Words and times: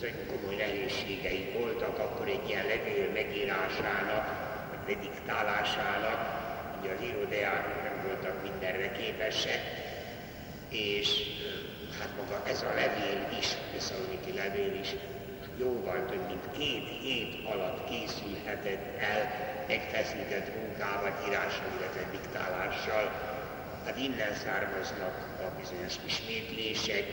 bizony 0.00 0.26
komoly 0.26 0.56
nehézségei 0.56 1.50
voltak 1.58 1.98
akkor 1.98 2.28
egy 2.28 2.48
ilyen 2.48 2.66
levél 2.66 3.10
megírásának, 3.12 4.26
vagy 4.70 4.94
rediktálásának, 4.94 6.20
ugye 6.80 6.90
az 6.92 7.02
irodeák 7.02 7.82
nem 7.82 8.02
voltak 8.06 8.42
mindenre 8.42 8.92
képesek, 8.92 9.60
és 10.68 11.08
hát 11.98 12.08
maga 12.16 12.42
ez 12.46 12.62
a 12.62 12.74
levél 12.74 13.38
is, 13.38 13.48
a 13.52 13.70
Thessaloniki 13.70 14.32
levél 14.32 14.74
is 14.80 14.94
jóval 15.58 16.06
több 16.06 16.26
mint 16.26 16.58
két 16.58 16.88
hét 17.02 17.46
alatt 17.52 17.88
készülhetett 17.88 19.00
el 19.00 19.20
megfeszített 19.68 20.56
munkával, 20.56 21.24
írással, 21.28 21.70
illetve 21.78 22.10
diktálással. 22.10 23.06
Hát 23.84 23.98
innen 23.98 24.34
származnak 24.44 25.14
a 25.40 25.60
bizonyos 25.60 25.94
ismétlések, 26.06 27.04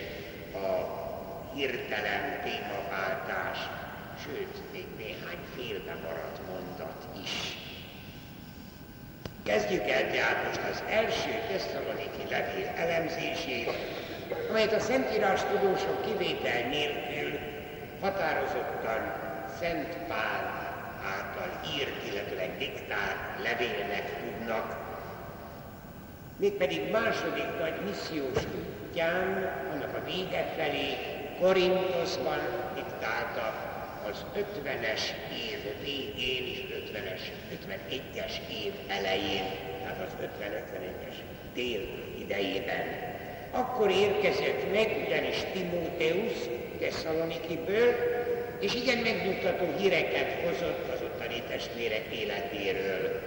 a 0.53 1.04
hirtelen 1.55 2.41
témaváltás, 2.43 3.57
sőt, 4.23 4.71
még 4.71 4.85
néhány 4.97 5.43
félbe 5.55 5.95
maradt 6.03 6.39
mondat 6.47 7.05
is. 7.23 7.57
Kezdjük 9.43 9.87
el 9.89 10.11
tehát 10.11 10.45
most 10.47 10.61
az 10.71 10.83
első 10.89 11.29
Tesszaloniki 11.47 12.29
levél 12.29 12.71
elemzését, 12.75 13.69
amelyet 14.49 14.73
a 14.73 14.79
Szentírás 14.79 15.41
tudósok 15.43 16.05
kivétel 16.05 16.67
nélkül 16.69 17.39
határozottan 18.01 19.13
Szent 19.59 19.97
Pál 20.07 20.63
által 21.03 21.61
írt, 21.77 22.11
illetve 22.11 22.57
diktált 22.57 23.43
levélnek 23.43 24.19
tudnak, 24.19 24.77
mégpedig 26.37 26.91
második 26.91 27.59
nagy 27.59 27.81
missziós 27.85 28.43
útján, 28.55 29.53
annak 29.71 29.95
a 29.95 30.05
vége 30.05 30.53
felé, 30.57 31.14
Korintoszban 31.39 32.39
diktálta 32.75 33.53
az 34.09 34.25
50-es 34.35 35.01
év 35.49 35.83
végén 35.83 36.47
és 36.47 36.59
50-es, 36.91 37.21
51-es 37.67 38.33
év 38.63 38.73
elején, 38.87 39.43
tehát 39.79 40.07
az 40.07 40.27
50-51-es 40.41 41.15
tél 41.53 41.81
idejében. 42.19 42.83
Akkor 43.51 43.89
érkezett 43.91 44.71
meg 44.71 45.03
ugyanis 45.07 45.37
Timóteusz 45.53 46.49
Tesszalonikiből, 46.79 47.95
és 48.59 48.73
igen 48.73 48.97
megnyugtató 48.97 49.65
híreket 49.77 50.43
hozott 50.43 50.93
az 50.93 51.01
ottani 51.01 51.43
testvérek 51.47 52.05
életéről. 52.11 53.21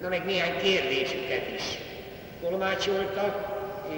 Na 0.00 0.08
meg 0.08 0.24
néhány 0.24 0.58
kérdésüket 0.62 1.48
is 1.54 1.78
tolmácsolta, 2.40 3.56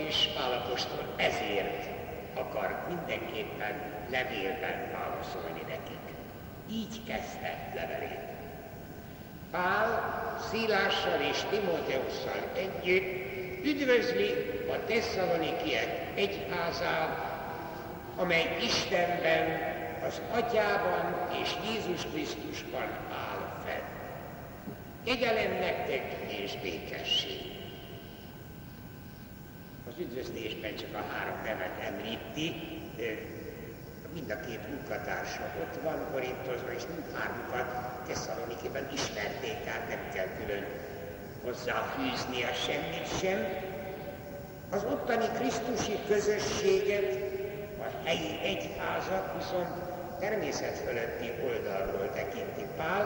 és 0.09 0.29
Pálapostól 0.35 1.05
ezért 1.17 2.00
akar 2.41 2.85
mindenképpen 2.89 3.75
levélben 4.11 4.91
válaszolni 4.93 5.63
nekik. 5.69 6.05
Így 6.71 7.05
kezdte 7.07 7.73
levelét. 7.75 8.29
Pál 9.51 10.39
Szilással 10.51 11.21
és 11.21 11.39
Timóteusszal 11.51 12.51
együtt 12.55 13.65
üdvözli 13.65 14.31
a 14.71 14.85
Tesszalonikiek 14.87 16.07
egyházát, 16.15 17.19
amely 18.17 18.57
Istenben, 18.63 19.79
az 20.07 20.21
Atyában 20.33 21.29
és 21.43 21.51
Jézus 21.73 22.07
Krisztusban 22.13 22.89
áll 23.11 23.63
fel. 23.65 23.83
Kegyelem 25.05 25.53
nektek 25.53 26.05
és 26.29 26.53
békesség. 26.63 27.50
Az 29.91 29.99
üdvözlésben 29.99 30.77
csak 30.77 30.95
a 30.95 31.05
három 31.13 31.39
nevet 31.45 31.77
említi, 31.91 32.47
mind 34.15 34.31
a 34.31 34.41
két 34.47 34.69
munkatársa 34.69 35.43
ott 35.63 35.83
van 35.83 35.99
Korintosban, 36.13 36.75
és 36.77 36.83
mind 36.93 37.07
hármukat 37.17 37.69
Tesszalonikiben 38.07 38.89
ismerték, 38.95 39.57
tehát 39.65 39.89
nem 39.89 40.03
kell 40.15 40.27
külön 40.39 40.65
hozzáfűzni 41.45 42.43
a 42.43 42.53
semmit 42.67 43.09
sem. 43.21 43.39
Az 44.71 44.85
ottani 44.85 45.27
Krisztusi 45.39 45.99
közösséget 46.09 47.11
a 47.79 47.89
helyi 48.05 48.33
egyházak 48.43 49.37
viszont 49.39 49.73
természet 50.21 50.79
fölötti 50.79 51.31
oldalról 51.45 52.11
tekinti 52.13 52.67
Pál, 52.77 53.05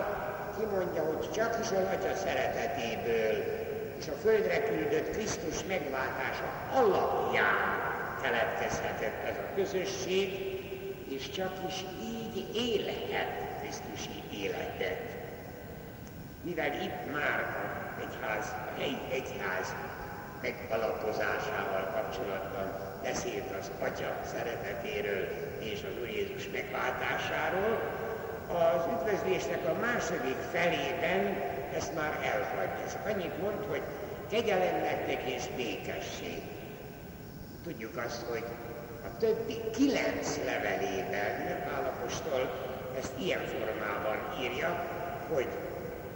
kimondja, 0.59 1.03
hogy 1.05 1.31
csak 1.31 1.59
is 1.63 1.71
az 1.71 1.87
Atya 1.95 2.15
szeretetéből 2.15 3.64
és 3.99 4.09
a 4.09 4.21
földre 4.23 4.63
küldött 4.63 5.13
Krisztus 5.13 5.65
megváltása 5.69 6.45
alapján 6.73 7.93
keletkezhetett 8.23 9.25
ez 9.25 9.37
a 9.37 9.55
közösség, 9.55 10.29
és 11.09 11.31
csak 11.31 11.53
is 11.69 11.85
így 12.03 12.57
élhet 12.57 13.61
Krisztusi 13.61 14.23
életet. 14.33 15.17
Mivel 16.43 16.73
itt 16.73 17.13
már 17.13 17.41
a 17.41 17.75
egyház, 18.01 18.47
a 18.49 18.81
helyi 18.81 18.99
egyház 19.11 19.75
megalapozásával 20.43 21.91
kapcsolatban 21.93 22.73
beszélt 23.03 23.51
az 23.59 23.71
Atya 23.79 24.21
szeretetéről 24.25 25.29
és 25.59 25.81
az 25.83 26.01
Úr 26.01 26.09
Jézus 26.09 26.49
megváltásáról, 26.53 27.94
az 28.49 28.83
üdvözlésnek 28.93 29.69
a 29.69 29.81
második 29.81 30.37
felében 30.53 31.37
ezt 31.77 31.95
már 31.95 32.13
elhagyja. 32.23 32.87
Csak 32.93 33.07
annyit 33.15 33.41
mond, 33.41 33.65
hogy 33.69 33.83
kegyelem 34.31 34.85
és 35.27 35.43
békesség. 35.57 36.43
Tudjuk 37.65 37.97
azt, 38.07 38.23
hogy 38.23 38.45
a 39.05 39.17
többi 39.19 39.57
kilenc 39.77 40.39
levelében 40.45 41.65
Pálapostól 41.69 42.51
ezt 42.99 43.13
ilyen 43.19 43.47
formában 43.47 44.17
írja, 44.43 44.89
hogy 45.33 45.49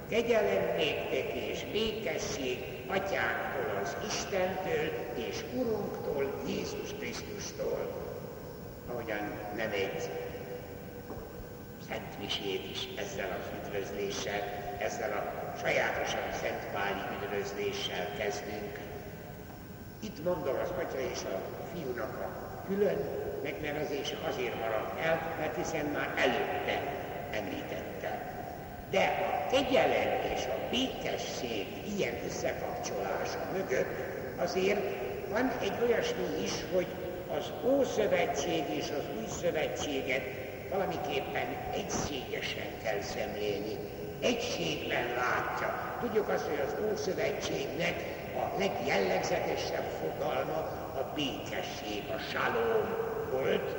kegyelem 0.09 0.77
néktek 0.77 1.35
és 1.35 1.65
békesség 1.73 2.59
atyánktól, 2.87 3.81
az 3.83 3.97
Istentől 4.07 4.91
és 5.15 5.45
Urunktól, 5.55 6.43
Jézus 6.47 6.95
Krisztustól, 6.99 8.07
ahogyan 8.91 9.31
nem 9.57 9.71
egy 9.71 10.28
Szent 11.89 12.33
is 12.73 12.89
ezzel 12.97 13.39
az 13.41 13.47
üdvözléssel, 13.59 14.43
ezzel 14.79 15.13
a 15.13 15.57
sajátosan 15.59 16.33
Szent 16.41 16.65
Páli 16.73 17.01
üdvözléssel 17.17 18.07
kezdünk. 18.19 18.79
Itt 20.01 20.25
mondom 20.25 20.57
az 20.65 20.71
Atya 20.71 21.01
és 21.13 21.21
a 21.23 21.41
Fiúnak 21.73 22.15
a 22.15 22.65
külön 22.67 22.99
megnevezése 23.43 24.17
azért 24.29 24.61
maradt 24.61 25.01
el, 25.01 25.37
mert 25.39 25.57
hiszen 25.57 25.87
már 25.87 26.15
előtte 26.17 26.83
említette. 27.31 28.37
De 28.91 29.05
a 29.05 29.51
kegyelem 29.51 30.33
és 30.35 30.45
a 30.45 30.69
békesség 30.71 31.67
ilyen 31.97 32.15
összekapcsolása 32.27 33.49
mögött 33.53 33.97
azért 34.37 34.81
van 35.31 35.53
egy 35.61 35.79
olyasmi 35.83 36.43
is, 36.43 36.53
hogy 36.73 36.87
az 37.37 37.53
Ószövetség 37.65 38.65
és 38.69 38.85
az 38.91 39.05
Új 39.19 39.27
Szövetséget 39.41 40.48
valamiképpen 40.71 41.47
egységesen 41.73 42.71
kell 42.83 43.01
szemlélni. 43.01 43.77
Egységben 44.21 45.07
látja. 45.07 45.97
Tudjuk 46.01 46.29
azt, 46.29 46.45
hogy 46.45 46.63
az 46.67 46.75
Ószövetségnek 46.93 47.97
a 48.37 48.59
legjellegzetesebb 48.59 49.89
fogalma 50.01 50.59
a 51.01 51.13
békesség, 51.15 52.03
a 52.17 52.19
salom 52.33 52.87
volt, 53.31 53.77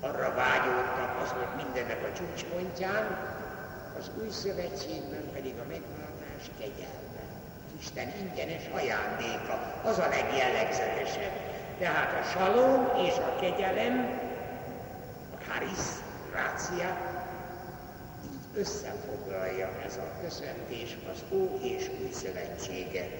arra 0.00 0.34
vágyódtak, 0.34 1.20
az 1.22 1.32
volt 1.32 1.64
mindennek 1.64 2.02
a 2.02 2.16
csúcspontján, 2.16 3.04
az 3.98 4.10
új 4.22 4.30
szövetségben 4.30 5.24
pedig 5.32 5.54
a 5.58 5.68
megváltás 5.68 6.44
kegyelme. 6.58 7.22
Isten 7.80 8.12
ingyenes 8.20 8.62
ajándéka, 8.74 9.80
az 9.84 9.98
a 9.98 10.08
legjellegzetesebb. 10.08 11.36
Tehát 11.78 12.12
a 12.20 12.38
salom 12.38 12.88
és 13.06 13.14
a 13.16 13.36
kegyelem, 13.40 14.21
a 15.62 15.64
charis, 15.64 16.02
rácia, 16.32 16.96
így 18.24 18.60
összefoglalja 18.60 19.68
ez 19.86 19.96
a 19.96 20.20
köszöntés 20.22 20.96
az 21.12 21.24
Ó 21.32 21.58
és 21.62 21.90
Új 22.02 22.10
Szövetséget. 22.12 23.10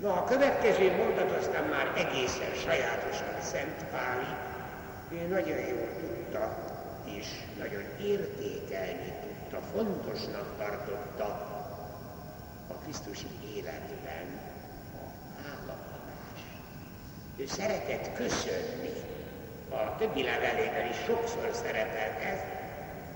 Na, 0.00 0.12
a 0.12 0.24
következő 0.24 0.96
mondat 0.96 1.30
aztán 1.30 1.64
már 1.64 1.92
egészen 1.96 2.54
sajátosan 2.64 3.40
Szent 3.42 3.84
Páli, 3.90 4.34
ő 5.10 5.26
nagyon 5.28 5.58
jól 5.58 5.88
tudta, 6.00 6.58
és 7.04 7.26
nagyon 7.58 7.82
értékelni 8.00 9.12
tudta, 9.22 9.66
fontosnak 9.74 10.56
tartotta 10.58 11.24
a 12.68 12.74
Krisztusi 12.82 13.28
életben 13.54 14.40
a 14.94 15.42
hálaadás. 15.42 16.40
Ő 17.36 17.46
szeretett 17.46 18.14
köszönni. 18.14 19.13
A 19.74 19.96
többi 19.98 20.22
levelében 20.22 20.88
is 20.90 20.96
sokszor 21.06 21.50
szerepelt 21.52 22.22
ez, 22.32 22.38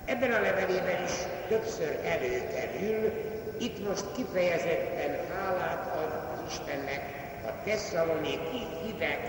ebben 0.05 0.33
a 0.33 0.41
levelében 0.41 1.05
is 1.05 1.13
többször 1.49 2.01
előkerül, 2.05 3.13
itt 3.59 3.89
most 3.89 4.05
kifejezetten 4.17 5.17
hálát 5.35 5.97
ad 5.97 6.13
az 6.33 6.41
Istennek 6.51 7.03
a 7.47 7.51
tesszaloniki 7.65 8.67
hívek 8.83 9.21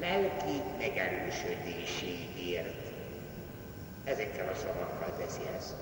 lelki 0.00 0.62
megerősödéséért. 0.78 2.74
Ezekkel 4.04 4.48
a 4.52 4.56
szavakkal 4.56 5.12
teszi 5.18 5.40
ezt. 5.58 5.74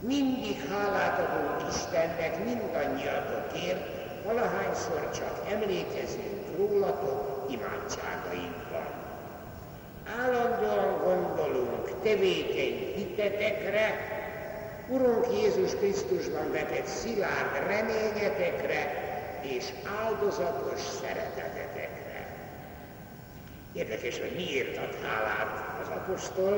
Mindig 0.00 0.56
hálát 0.70 1.18
adunk 1.18 1.72
Istennek 1.74 2.44
mindannyiatokért, 2.44 3.84
valahányszor 4.24 5.10
csak 5.10 5.46
emlékezünk 5.50 6.56
rólatok 6.56 7.46
imádságainkban. 7.50 8.69
Állandóan 10.24 11.04
gondolunk 11.04 12.02
tevékeny 12.02 12.92
hitetekre, 12.94 14.18
Urunk 14.88 15.26
Jézus 15.32 15.74
Krisztusban 15.74 16.50
vetett 16.52 16.86
szilárd 16.86 17.66
reményetekre 17.66 18.82
és 19.42 19.64
áldozatos 20.04 20.80
szeretetetekre. 20.80 22.26
Érdekes, 23.72 24.18
hogy 24.20 24.32
miért 24.36 24.76
ad 24.76 24.94
hálát 25.04 25.80
az 25.82 25.88
apostol, 25.88 26.54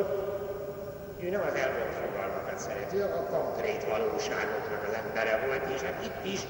ő 1.20 1.30
nem 1.30 1.40
az 1.48 1.54
elvont 1.54 1.94
fogalmakat 2.06 2.58
szereti, 2.58 2.98
a 2.98 3.26
konkrét 3.30 3.84
valóságoknak 3.84 4.88
az 4.88 4.94
embere 5.06 5.46
volt, 5.46 5.74
és 5.74 5.80
hát 5.82 6.04
itt 6.04 6.32
is 6.34 6.40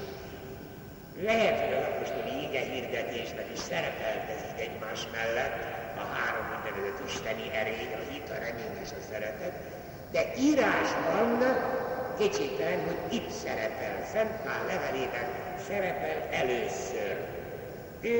lehet, 1.21 1.59
hogy 1.59 1.73
az 1.73 1.85
apostoli 1.93 2.43
ige 2.47 2.59
hirdetésben 2.59 3.51
is 3.53 3.59
szerepeltetik 3.59 4.59
egymás 4.59 5.07
mellett 5.11 5.82
a 5.97 6.05
három 6.15 6.45
úgynevezett 6.55 7.07
isteni 7.07 7.45
erény, 7.61 7.93
a 7.99 8.11
hit, 8.11 8.29
a 8.29 8.37
remény 8.45 8.77
és 8.83 8.89
a 8.99 9.01
szeretet, 9.11 9.55
de 10.11 10.21
írásban 10.37 11.29
kétségtelen, 12.17 12.83
hogy 12.85 13.13
itt 13.17 13.29
szerepel, 13.29 13.95
Szent 14.11 14.35
Pál 14.43 14.65
levelében 14.65 15.27
szerepel 15.67 16.19
először. 16.31 17.15
Ő 18.01 18.17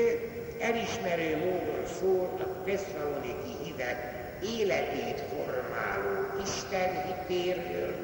elismerő 0.60 1.36
módon 1.36 1.84
szól 1.98 2.30
a 2.38 2.64
tesszaloniki 2.64 3.54
hívek 3.62 3.98
életét 4.42 5.22
formáló 5.32 6.40
Isten 6.42 6.90
hitéről, 7.06 7.94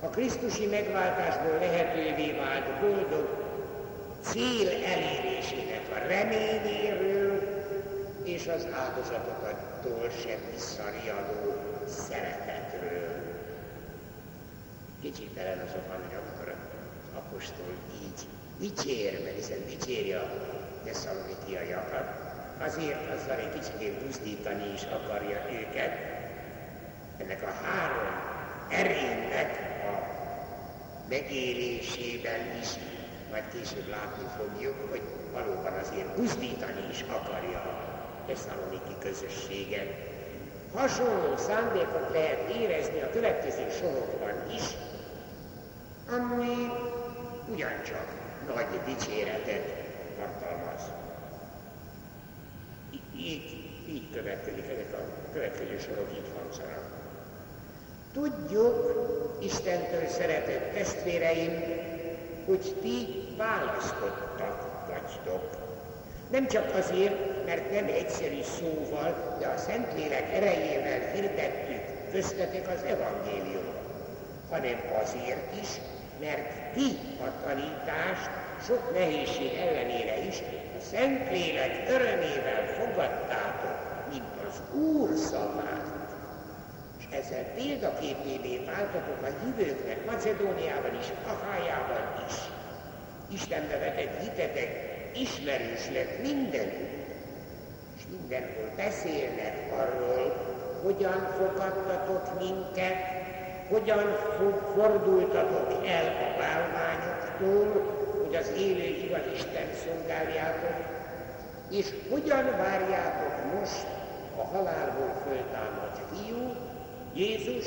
a 0.00 0.06
Krisztusi 0.06 0.66
megváltásból 0.66 1.58
lehetővé 1.58 2.32
vált 2.32 2.80
boldog 2.80 3.28
cél 4.20 4.68
elérésének 4.68 5.82
a 5.90 6.06
reményéről 6.08 7.15
és 8.26 8.46
az 8.46 8.66
áldozatoktól 8.72 10.10
sem 10.22 10.38
visszariadó 10.54 11.54
szeretetről. 11.88 13.34
Kicsiktelen 15.02 15.58
azonban, 15.58 15.96
hogy 15.96 16.18
amikor 16.22 16.54
apostol 17.14 17.74
így 18.02 18.26
dicsér, 18.58 19.22
mert 19.22 19.34
hiszen 19.34 19.66
dicséri 19.66 20.12
a 20.12 20.30
tesszalonikiaiakat, 20.84 22.08
azért 22.58 23.10
azzal 23.10 23.36
egy 23.36 23.52
kicsit 23.52 23.92
buzdítani 24.04 24.72
is 24.72 24.82
akarja 24.82 25.40
őket, 25.52 25.92
ennek 27.18 27.42
a 27.42 27.64
három 27.64 28.20
erénynek 28.70 29.58
a 29.84 30.14
megélésében 31.08 32.40
is 32.60 32.68
majd 33.30 33.44
később 33.52 33.88
látni 33.88 34.24
fogjuk, 34.36 34.90
hogy 34.90 35.02
valóban 35.32 35.72
azért 35.72 36.16
buzdítani 36.16 36.88
is 36.90 37.04
akarja 37.08 37.94
tesszaloniki 38.26 38.94
közösséget. 38.98 40.14
Hasonló 40.74 41.36
szándékot 41.36 42.10
lehet 42.12 42.50
érezni 42.60 43.00
a 43.00 43.10
következő 43.10 43.70
sorokban 43.80 44.50
is, 44.54 44.62
ami 46.10 46.70
ugyancsak 47.52 48.06
nagy 48.54 48.80
dicséretet 48.84 49.64
tartalmaz. 50.18 50.82
Így, 53.16 53.70
így 53.88 54.12
következik, 54.12 54.64
ezek 54.64 54.92
a 54.92 55.32
következő 55.32 55.78
sorok 55.78 56.08
így 56.12 56.30
hangzanak. 56.38 56.84
Tudjuk, 58.12 58.96
Istentől 59.40 60.06
szeretett 60.08 60.74
testvéreim, 60.74 61.62
hogy 62.46 62.74
ti 62.80 63.06
választottak 63.36 64.66
vagytok. 65.26 65.56
Nem 66.30 66.46
csak 66.48 66.74
azért, 66.74 67.25
mert 67.46 67.70
nem 67.70 67.86
egyszerű 67.86 68.42
szóval, 68.42 69.36
de 69.40 69.46
a 69.46 69.56
Szentlélek 69.56 70.32
erejével 70.32 71.10
hirdettük 71.14 71.82
köztetek 72.12 72.68
az 72.68 72.82
evangéliumot, 72.82 73.80
hanem 74.50 74.80
azért 75.02 75.60
is, 75.62 75.68
mert 76.20 76.72
ti 76.74 76.98
a 77.20 77.46
tanítást 77.46 78.30
sok 78.66 78.92
nehézség 78.92 79.52
ellenére 79.54 80.26
is 80.28 80.42
a 80.78 80.80
Szentlélek 80.90 81.88
örömével 81.88 82.66
fogadtátok, 82.78 83.78
mint 84.10 84.48
az 84.48 84.78
Úr 84.80 85.16
szavát. 85.16 85.94
És 86.98 87.04
ezzel 87.18 87.44
példaképévé 87.44 88.64
váltatok 88.64 89.22
a 89.22 89.44
hívőknek 89.44 90.04
Macedóniában 90.04 90.94
is, 91.00 91.06
Ahájában 91.26 92.24
is. 92.28 92.34
Istenbe 93.32 93.78
vetett 93.78 94.22
hitetek 94.22 94.94
ismerős 95.14 95.90
lett 95.92 96.22
mindenütt, 96.22 96.95
mindenhol 98.10 98.70
beszélnek 98.76 99.72
arról, 99.72 100.36
hogyan 100.82 101.28
fogadtatok 101.38 102.38
minket, 102.38 102.96
hogyan 103.68 104.16
fordultatok 104.74 105.86
el 105.86 106.06
a 106.06 106.38
bálványoktól, 106.38 107.94
hogy 108.24 108.34
az 108.34 108.50
élő 108.56 109.04
igaz 109.04 109.32
Isten 109.34 109.68
szolgáljátok, 109.84 110.94
és 111.70 111.86
hogyan 112.10 112.44
várjátok 112.56 113.58
most 113.58 113.86
a 114.36 114.42
halálból 114.42 115.12
föltámadt 115.24 116.00
fiú, 116.12 116.54
Jézus, 117.14 117.66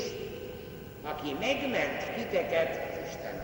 aki 1.02 1.36
megment 1.40 2.14
titeket 2.16 2.80
Isten 3.06 3.40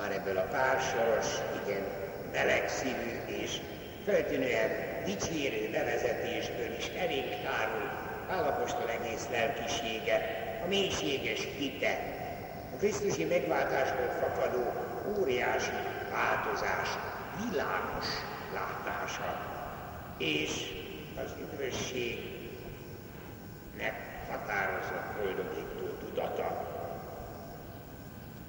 már 0.00 0.12
ebből 0.12 0.36
a 0.36 0.48
pársoros, 0.50 1.26
igen 1.64 1.99
meleg 2.32 2.70
és 3.26 3.60
feltűnően 4.04 4.70
dicsérő 5.04 5.70
bevezetésből 5.70 6.76
is 6.78 6.86
elég 6.86 7.24
tárul. 7.42 7.90
Állapostól 8.30 8.90
egész 8.90 9.26
lelkisége, 9.30 10.18
a 10.64 10.68
mélységes 10.68 11.48
hite, 11.58 11.98
a 12.74 12.76
Krisztusi 12.76 13.24
megváltásból 13.24 14.08
fakadó 14.20 14.72
óriási 15.18 15.70
változás, 16.10 16.88
világos 17.44 18.06
látása, 18.52 19.40
és 20.18 20.50
az 21.24 21.34
üdvösségnek 21.40 22.34
határozott 24.30 25.16
boldogító 25.16 25.86
tudata. 26.04 26.68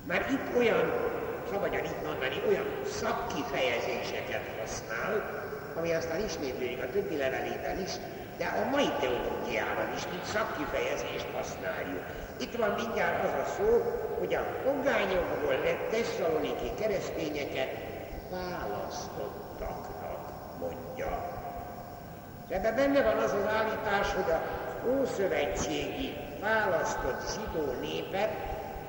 Már 0.08 0.28
itt 0.32 0.58
olyan 0.58 1.11
szabadjan 1.52 1.86
így 1.86 2.06
mondani, 2.06 2.42
olyan 2.48 2.68
szakkifejezéseket 3.00 4.46
használ, 4.60 5.14
ami 5.78 5.94
aztán 5.94 6.24
ismétlődik 6.24 6.84
a 6.84 6.92
többi 6.92 7.18
levelében 7.18 7.80
is, 7.80 7.92
de 8.38 8.46
a 8.46 8.70
mai 8.70 8.90
teológiában 9.00 9.88
is, 9.96 10.04
mint 10.12 10.26
szakkifejezést 10.26 11.28
használjuk. 11.36 12.04
Itt 12.40 12.56
van 12.56 12.70
mindjárt 12.70 13.24
az 13.24 13.34
a 13.44 13.46
szó, 13.58 13.70
hogy 14.20 14.34
a 14.36 14.46
pogányokból 14.64 15.58
lett 15.64 15.90
tesszaloniki 15.92 16.72
keresztényeket 16.80 17.72
választottaknak 18.32 20.24
mondja. 20.60 21.40
Ebben 22.50 22.76
benne 22.76 23.02
van 23.04 23.18
az 23.18 23.34
az 23.34 23.48
állítás, 23.58 24.14
hogy 24.14 24.32
a 24.32 24.42
ószövetségi 24.88 26.18
választott 26.42 27.22
zsidó 27.34 27.72
népet 27.82 28.32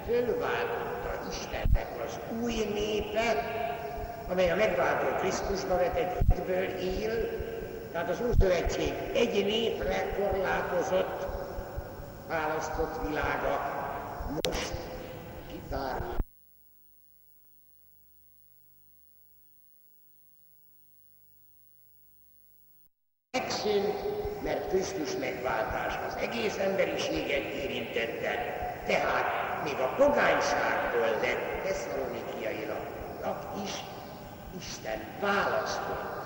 fölváltotta 0.07 0.92
Istennek 1.31 1.89
az 2.07 2.19
új 2.43 2.55
népe, 2.75 3.61
amely 4.29 4.51
a 4.51 4.57
megváltó 4.57 5.17
Krisztusba 5.21 5.77
vetett 5.77 6.19
hitből 6.29 6.65
él, 6.65 7.29
tehát 7.93 8.09
az 8.09 8.21
Ószövetség 8.21 8.93
egy 9.15 9.45
népre 9.45 10.15
korlátozott, 10.17 11.27
választott 12.29 13.09
világa 13.09 13.81
most 14.45 14.73
kitárul. 15.51 16.15
Megszűnt, 23.31 24.43
mert 24.43 24.69
Krisztus 24.69 25.17
megváltás 25.17 25.95
az 26.07 26.17
egész 26.17 26.59
emberiséget 26.59 27.53
érintette, 27.53 28.35
tehát 28.87 29.52
még 29.65 29.79
a 29.79 29.95
pogányságból 29.97 31.11
lett 31.23 31.63
tesszalonikiaiak 31.65 33.45
is 33.65 33.71
Isten 34.59 35.01
választott, 35.21 36.23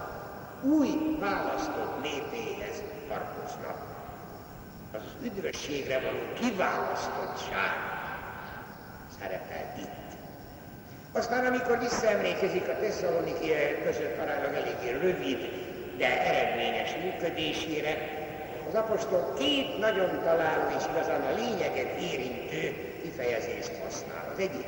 új 0.63 1.17
választott 1.21 2.03
népéhez 2.03 2.83
tartoznak. 3.09 3.77
Az 4.93 5.01
üdvösségre 5.23 6.01
való 6.01 6.19
kiválasztottság 6.41 7.73
szerepel 9.19 9.75
itt. 9.79 10.19
Aztán, 11.13 11.47
amikor 11.47 11.79
visszaemlékezik 11.79 12.69
a 12.69 12.79
Tesszaloniki 12.81 13.51
között 13.85 14.19
aránylag 14.19 14.55
eléggé 14.55 14.91
rövid, 15.01 15.39
de 15.99 16.21
eredményes 16.25 16.95
működésére, 17.03 18.25
az 18.69 18.75
apostol 18.75 19.35
két 19.39 19.79
nagyon 19.79 20.23
találó 20.25 20.77
és 20.79 20.85
igazán 20.91 21.21
a 21.21 21.35
lényeget 21.35 22.01
érintő 22.01 22.63
kifejezést 23.03 23.73
használ. 23.85 24.31
Az 24.33 24.39
egyik, 24.39 24.67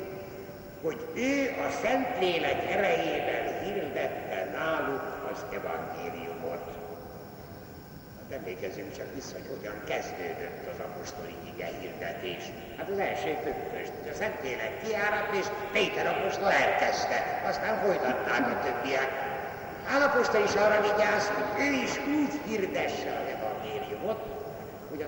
hogy 0.83 0.99
ő 1.14 1.33
a 1.67 1.71
Szentlélek 1.83 2.71
erejével 2.71 3.62
hirdette 3.62 4.50
náluk 4.52 5.02
az 5.33 5.45
evangéliumot. 5.59 6.64
Hát 8.19 8.38
emlékezzünk 8.38 8.97
csak 8.97 9.14
vissza, 9.14 9.35
hogy 9.38 9.57
hogyan 9.57 9.78
kezdődött 9.87 10.62
az 10.73 10.81
apostoli 10.88 11.37
ige 11.55 11.69
hirdetés. 11.81 12.45
Hát 12.76 12.88
az 12.90 12.99
első 12.99 13.31
pünköst, 13.45 13.93
a 14.12 14.14
Szentlélek 14.21 14.83
kiárat, 14.83 15.28
és 15.40 15.47
Péter 15.73 16.07
apostol 16.07 16.50
elkezdte, 16.50 17.19
aztán 17.49 17.75
folytatták 17.85 18.45
a 18.52 18.61
többiek. 18.64 19.11
Állapostol 19.95 20.43
is 20.45 20.55
arra 20.55 20.81
vigyáz, 20.81 21.26
hogy 21.37 21.67
ő 21.67 21.71
is 21.87 21.93
úgy 22.19 22.33
hirdesse 22.49 23.18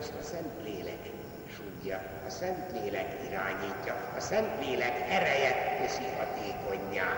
azt 0.01 0.13
a 0.21 0.23
Szentlélek 0.23 1.11
súgja, 1.57 2.01
a 2.27 2.31
Szentlélek 2.31 3.09
irányítja, 3.29 3.95
a 4.17 4.21
Szentlélek 4.21 5.11
ereje 5.11 5.77
teszi 5.79 6.05
hatékonyá. 6.19 7.09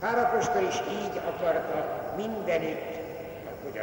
Pálapostól 0.00 0.62
is 0.62 0.74
így 0.74 1.20
akarta 1.26 2.12
mindenütt 2.16 2.98
hogy 3.62 3.78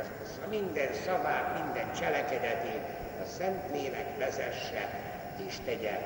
a 0.46 0.50
minden 0.50 0.94
szavát, 1.06 1.64
minden 1.64 1.94
cselekedetét 1.94 2.82
a 3.24 3.26
Szentlélek 3.38 4.18
vezesse 4.18 4.90
és 5.48 5.56
tegye 5.66 6.00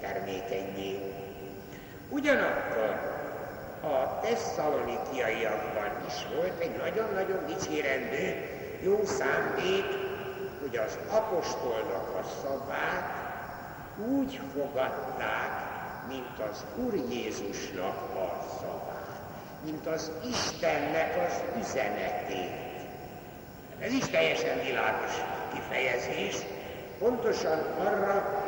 termékenyé. 0.00 1.00
Ugyanakkor 2.08 3.18
a 3.82 4.20
tesszalonikiaiakban 4.20 6.04
is 6.06 6.26
volt 6.34 6.60
egy 6.60 6.76
nagyon-nagyon 6.76 7.46
dicsérendő 7.46 8.34
jó 8.82 9.04
szándék, 9.04 10.09
hogy 10.60 10.76
az 10.76 10.98
apostolnak 11.10 12.16
a 12.16 12.24
szavát 12.42 13.20
úgy 14.08 14.40
fogadták, 14.54 15.68
mint 16.08 16.38
az 16.50 16.64
Úr 16.76 16.94
Jézusnak 16.94 18.14
a 18.14 18.46
szavát, 18.60 19.20
mint 19.64 19.86
az 19.86 20.10
Istennek 20.28 21.16
az 21.26 21.60
üzenetét. 21.60 22.68
Ez 23.78 23.92
is 23.92 24.04
teljesen 24.04 24.64
világos 24.64 25.12
kifejezés, 25.52 26.36
pontosan 26.98 27.58
arra, 27.78 28.38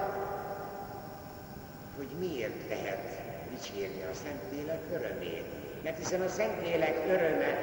hogy 1.97 2.09
miért 2.19 2.69
lehet 2.69 3.21
dicsérni 3.51 4.03
a 4.03 4.15
Szentlélek 4.25 4.81
örömét. 4.93 5.45
Mert 5.83 5.99
hiszen 5.99 6.21
a 6.21 6.29
Szentlélek 6.29 6.97
öröme 7.07 7.59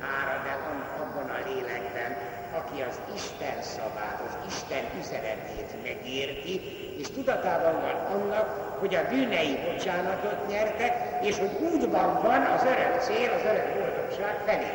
árad 0.00 0.46
el 0.46 0.58
abban 1.00 1.30
a 1.30 1.48
lélekben, 1.48 2.35
aki 2.60 2.82
az 2.82 2.98
Isten 3.14 3.62
szavát, 3.62 4.20
az 4.26 4.34
Isten 4.52 4.84
üzenetét 5.00 5.70
megérti, 5.82 6.54
és 7.00 7.06
tudatában 7.10 7.74
van 7.80 7.96
annak, 8.14 8.48
hogy 8.78 8.94
a 8.94 9.08
bűnei 9.10 9.58
bocsánatot 9.64 10.48
nyertek, 10.48 10.92
és 11.22 11.38
hogy 11.38 11.54
útban 11.72 12.22
van 12.22 12.42
az 12.42 12.62
örök 12.64 13.00
cél, 13.00 13.30
az 13.32 13.44
örök 13.50 13.68
boldogság 13.78 14.36
felé. 14.46 14.72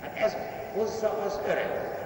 Hát 0.00 0.16
ez 0.24 0.36
hozza 0.74 1.22
az 1.26 1.40
örömet. 1.46 1.98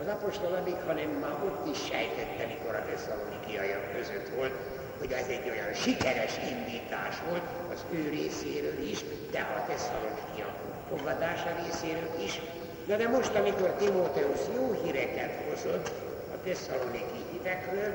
Az 0.00 0.06
apostol 0.06 0.52
alig, 0.60 0.76
hanem 0.86 1.08
már 1.08 1.36
ott 1.44 1.68
is 1.70 1.78
sejtette, 1.90 2.44
mikor 2.46 2.74
a 2.74 2.84
tesszalonikiaiak 2.90 3.92
között 3.96 4.28
volt, 4.36 4.54
hogy 4.98 5.12
ez 5.12 5.26
egy 5.28 5.50
olyan 5.50 5.72
sikeres 5.74 6.34
indítás 6.52 7.14
volt 7.28 7.46
az 7.72 7.84
ő 7.90 8.08
részéről 8.08 8.78
is, 8.90 8.98
de 9.30 9.40
a 9.56 9.64
tesszalonikiak 9.66 10.56
fogadása 10.88 11.50
részéről 11.64 12.10
is. 12.24 12.40
Na 12.86 12.96
de 12.96 13.08
most, 13.08 13.34
amikor 13.34 13.70
Timóteus 13.78 14.40
jó 14.54 14.80
híreket 14.84 15.32
hozott 15.48 15.88
a 16.34 16.36
tesszaloniki 16.44 17.24
hidegről, 17.32 17.94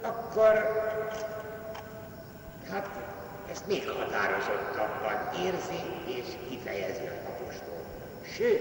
akkor 0.00 0.52
hát 2.70 2.88
ezt 3.50 3.66
még 3.66 3.88
határozottabban 3.88 5.44
érzi 5.44 5.80
és 6.06 6.24
kifejezi 6.48 7.06
az 7.06 7.28
apostol. 7.28 7.82
Sőt, 8.36 8.60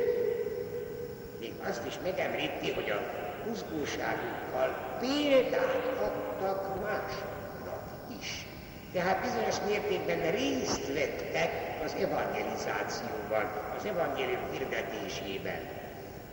még 1.39 1.53
azt 1.69 1.85
is 1.85 1.93
megemlíti, 2.03 2.71
hogy 2.71 2.89
a 2.89 3.01
buzgóságukkal 3.47 4.97
példát 4.99 5.85
adtak 6.01 6.81
másoknak 6.81 7.83
is. 8.19 8.45
Tehát 8.93 9.21
bizonyos 9.21 9.55
mértékben 9.67 10.31
részt 10.31 10.87
vettek 10.93 11.62
az 11.85 11.95
evangelizációban, 11.99 13.51
az 13.77 13.85
evangélium 13.85 14.51
hirdetésében. 14.51 15.59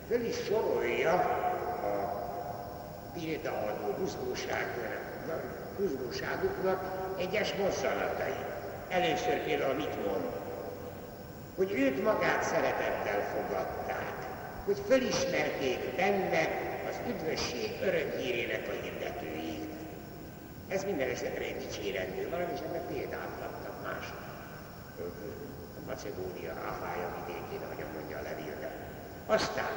Föl 0.07 0.25
is 0.25 0.35
sorolja 0.35 1.13
a 1.83 1.93
példaadó 3.13 3.95
buzgóságuknak 5.77 6.81
egyes 7.17 7.53
mozzanatai. 7.53 8.45
Először 8.89 9.43
például 9.43 9.73
mit 9.73 10.05
mond? 10.05 10.41
hogy 11.55 11.71
őt 11.71 12.03
magát 12.03 12.43
szeretettel 12.43 13.21
fogadták, 13.35 14.13
hogy 14.65 14.77
fölismerték 14.87 15.95
benne 15.95 16.47
az 16.89 16.95
üdvösség 17.09 17.71
örömhírének 17.81 18.67
a 18.67 18.83
hirdetőjét. 18.83 19.69
Ez 20.67 20.83
minden 20.83 21.09
esetre 21.09 21.43
egy 21.43 21.57
dicsérendő 21.57 22.29
valami, 22.29 22.51
és 22.53 22.59
ennek 22.69 22.81
példát 22.81 23.29
adtak 23.41 23.50
más. 23.50 23.50
A 23.50 23.50
Macedónia, 26.01 26.53
Ahája 26.71 27.09
vidékén, 27.17 27.61
ahogy 27.65 27.85
mondja 27.93 28.17
a 28.17 28.21
levélben. 28.21 28.71
Aztán, 29.25 29.71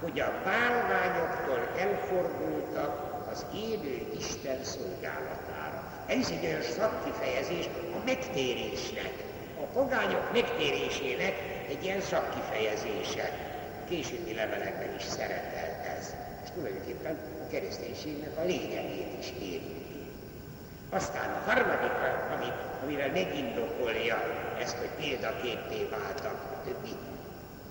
hogy 0.00 0.20
a 0.20 0.32
bálványoktól 0.44 1.60
elfordultak 1.78 2.92
az 3.30 3.44
élő 3.54 4.06
Isten 4.18 4.64
szolgálatára. 4.64 6.04
Ez 6.06 6.30
egy 6.30 6.44
olyan 6.44 6.62
szakkifejezés 6.62 7.68
a 7.94 8.04
megtérésnek, 8.04 9.12
a 9.60 9.64
pogányok 9.72 10.32
megtérésének 10.32 11.34
egy 11.68 11.84
ilyen 11.84 12.00
szakkifejezése. 12.00 13.30
Későbbi 13.88 14.34
levelekben 14.34 14.94
is 14.98 15.04
szerepel 15.04 15.70
ez. 15.98 16.14
És 16.44 16.50
tulajdonképpen 16.54 17.18
a 17.46 17.50
kereszténységnek 17.50 18.38
a 18.38 18.44
lényegét 18.44 19.18
is 19.18 19.32
érinti. 19.40 19.91
Aztán 20.94 21.30
a 21.30 21.50
harmadik, 21.50 21.92
ami, 22.34 22.52
amivel 22.82 23.08
megindokolja 23.08 24.22
ezt, 24.58 24.76
hogy 24.76 24.88
példaképté 24.88 25.88
váltak 25.90 26.40
a 26.52 26.64
többi 26.64 26.94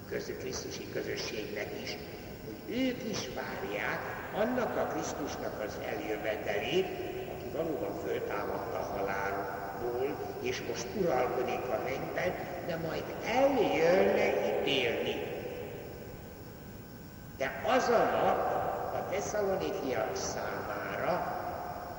közö, 0.10 0.38
Krisztusi 0.38 0.90
közösségnek 0.94 1.68
is, 1.84 1.98
hogy 2.46 2.78
ők 2.78 3.10
is 3.10 3.30
várják 3.36 4.00
annak 4.36 4.78
a 4.78 4.88
Krisztusnak 4.94 5.64
az 5.66 5.78
eljövetelét, 5.86 6.86
aki 7.36 7.50
valóban 7.56 8.00
föltámadta 8.06 8.78
a 8.78 8.98
halálról, 8.98 9.62
ból, 9.82 10.16
és 10.42 10.62
most 10.68 10.88
uralkodik 11.00 11.64
a 11.70 11.80
mennyben, 11.84 12.34
de 12.68 12.78
majd 12.88 13.04
eljönne 13.26 14.60
ítélni. 14.60 15.16
De 17.38 17.62
az 17.68 17.88
a 17.88 18.04
nap 18.12 18.40
a 18.94 19.08
tesszalonikiak 19.12 20.16
számára 20.16 20.61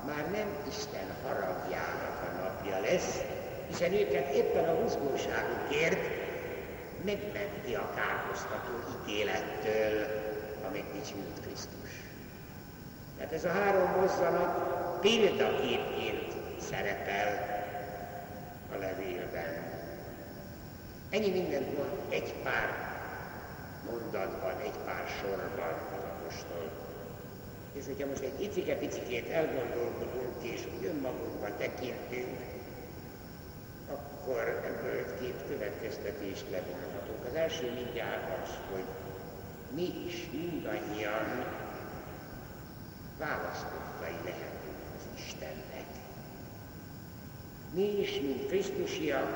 már 0.05 0.31
nem 0.31 0.47
Isten 0.67 1.15
haragjának 1.23 2.21
a 2.27 2.41
napja 2.41 2.79
lesz, 2.79 3.21
hiszen 3.67 3.93
őket 3.93 4.33
éppen 4.33 4.69
a 4.69 4.81
húzgóságukért 4.81 5.99
megmenti 7.05 7.75
a 7.75 7.93
kárhoztató 7.95 8.71
ítélettől 8.93 10.05
a 10.67 10.71
megdicsült 10.71 11.39
Krisztus. 11.41 11.89
Tehát 13.17 13.33
ez 13.33 13.45
a 13.45 13.51
három 13.51 14.01
mozzanat 14.01 14.99
példaképként 14.99 16.33
szerepel 16.69 17.61
a 18.73 18.77
levélben. 18.77 19.71
Ennyi 21.09 21.29
mindent 21.29 21.77
mond 21.77 21.91
egy 22.09 22.33
pár 22.43 22.91
mondatban, 23.89 24.59
egy 24.63 24.77
pár 24.85 25.07
sorban 25.21 25.73
az 25.97 26.03
apostol. 26.03 26.82
És 27.73 27.85
hogyha 27.85 28.07
most 28.07 28.21
egy 28.21 28.41
icike-picikét 28.41 29.29
elgondolkodunk 29.29 30.35
és 30.41 30.61
önmagunkban 30.83 31.57
tekintünk, 31.57 32.37
akkor 33.91 34.61
ebből 34.65 35.19
két 35.19 35.35
következtetést 35.47 36.45
levonhatunk. 36.51 37.25
Az 37.29 37.35
első 37.35 37.71
mindjárt 37.73 38.43
az, 38.43 38.49
hogy 38.71 38.83
mi 39.75 40.05
is 40.07 40.29
mindannyian 40.31 41.45
választottai 43.19 44.17
lehetünk 44.23 44.79
az 44.95 45.03
Istennek. 45.17 45.87
Mi 47.73 47.99
is, 47.99 48.19
mint 48.21 48.47
Krisztusiak, 48.47 49.29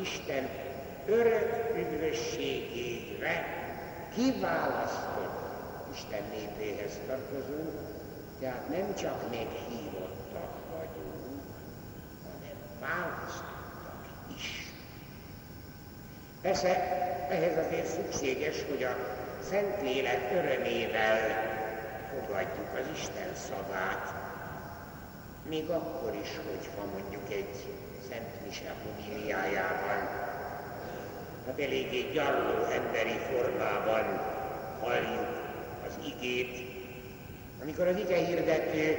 Isten 0.00 0.48
örök 1.06 1.76
üdvösségére 1.76 3.62
kiválasztott 4.14 5.03
Isten 5.92 6.22
népéhez 6.30 6.98
tartozunk, 7.06 7.72
tehát 8.40 8.68
nem 8.68 8.94
csak 8.94 9.22
meghívottak 9.30 10.52
vagyunk, 10.72 11.42
választottak 12.80 14.06
is. 14.36 14.72
Persze 16.42 16.68
ehhez 17.28 17.66
azért 17.66 17.86
szükséges, 17.86 18.64
hogy 18.68 18.82
a 18.82 18.96
Szentlélek 19.50 20.32
örömével 20.32 21.18
fogadjuk 22.10 22.68
az 22.74 22.86
Isten 22.96 23.34
szavát, 23.34 24.14
még 25.48 25.70
akkor 25.70 26.14
is, 26.22 26.28
hogyha 26.50 26.84
mondjuk 26.92 27.32
egy 27.32 27.66
Szent 28.08 28.44
Mise 28.46 28.74
homiliájában, 28.84 30.08
hát 31.46 31.60
eléggé 31.60 32.10
gyarló 32.12 32.64
emberi 32.64 33.18
formában 33.18 34.20
halljuk 34.80 35.33
az 35.98 36.06
igét, 36.06 36.72
amikor 37.62 37.86
az 37.86 37.96
ige 37.96 38.16
hirdető 38.16 38.96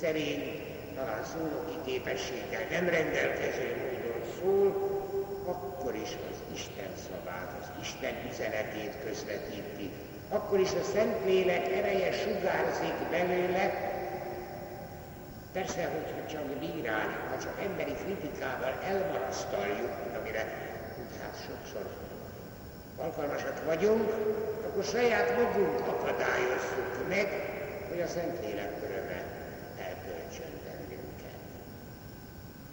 szerény, 0.00 0.62
talán 0.94 1.24
szónoki 1.24 1.90
képességgel 1.90 2.66
nem 2.70 2.88
rendelkező 2.88 3.76
módon 3.80 4.22
szól, 4.40 4.68
akkor 5.46 5.94
is 5.94 6.10
az 6.30 6.38
Isten 6.54 6.92
szavát, 7.06 7.56
az 7.60 7.68
Isten 7.82 8.14
üzenetét 8.30 8.94
közvetíti. 9.04 9.90
Akkor 10.28 10.60
is 10.60 10.70
a 10.70 10.82
Szentlélek 10.92 11.66
ereje 11.66 12.12
sugárzik 12.12 13.08
belőle, 13.10 13.92
Persze, 15.52 15.82
hogyha 15.82 16.26
csak 16.30 16.44
bíráljuk, 16.58 17.28
ha 17.30 17.38
csak 17.42 17.60
emberi 17.62 17.94
kritikával 18.04 18.72
elmarasztaljuk, 18.84 19.92
amire 20.18 20.38
hát 21.20 21.46
sokszor 21.46 21.86
alkalmasak 22.96 23.64
vagyunk, 23.64 24.10
akkor 24.66 24.84
saját 24.84 25.36
magunk 25.42 25.80
akadályozzuk 25.80 27.08
meg, 27.08 27.28
hogy 27.88 28.00
a 28.00 28.06
Szentlélek 28.06 28.72
öröme 28.84 29.22
eltöltsön 29.78 30.52
bennünket. 30.64 31.38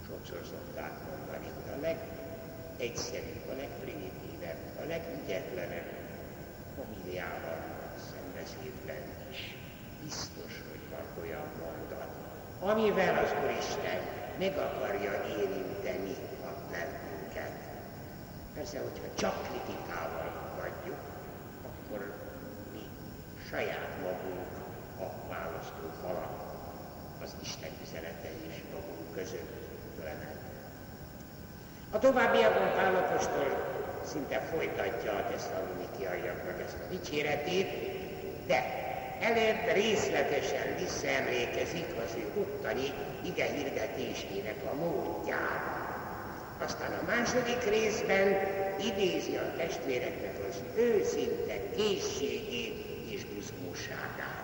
Sokszor 0.08 0.42
szokták 0.50 0.92
mondani, 1.10 1.48
hogy 1.56 1.70
a 1.78 1.82
legegyszerűbb, 1.88 3.46
a 3.54 3.56
legprimitívebb, 3.56 4.62
a 4.84 4.88
legügyetlenebb 4.88 5.90
homiliával 6.76 7.60
szembeszédben 8.10 9.04
is 9.32 9.56
biztos, 10.04 10.54
hogy 10.70 10.84
van 10.92 11.24
olyan 11.24 11.48
mondat, 11.60 12.10
amivel 12.60 13.24
az 13.24 13.32
Úristen 13.44 14.00
meg 14.40 14.58
akarja 14.58 15.12
érinteni 15.40 16.16
a 16.44 16.52
lelkünket. 16.72 17.52
Persze, 18.54 18.80
hogyha 18.80 19.08
csak 19.16 19.36
kritikával 19.44 20.32
fogadjuk, 20.50 21.00
akkor 21.70 22.14
mi 22.74 22.84
saját 23.52 23.94
magunk 24.04 24.52
a 25.00 25.08
választó 25.30 25.86
falat 26.02 26.40
az 27.24 27.36
Isten 27.42 27.72
üzenete 27.84 28.30
és 28.48 28.56
magunk 28.74 29.16
között 29.16 29.52
fölemel. 29.98 30.36
A 31.92 32.00
továbbiakban 32.00 32.74
Pálapostól 32.76 33.50
szinte 34.06 34.40
folytatja 34.40 35.12
a 35.12 35.28
tesszalonikiaiaknak 35.32 36.62
ezt 36.66 36.78
a 36.84 36.90
dicséretét, 36.94 37.70
de 38.48 38.60
előbb 39.22 39.74
részletesen 39.74 40.76
visszaemlékezik 40.80 41.90
az 42.06 42.16
ő 42.16 42.42
ottani 42.42 42.88
ige 43.26 43.46
hirdetésének 43.46 44.60
a 44.72 44.76
módjára. 44.76 45.80
Aztán 46.64 46.92
a 46.92 47.06
második 47.06 47.64
részben 47.70 48.28
idézi 48.80 49.36
a 49.36 49.54
testvéreknek 49.58 50.36
az 50.50 50.62
őszinte 50.76 51.56
készségét 51.76 52.91
és 53.82 53.88
buzgóságát. 53.88 54.44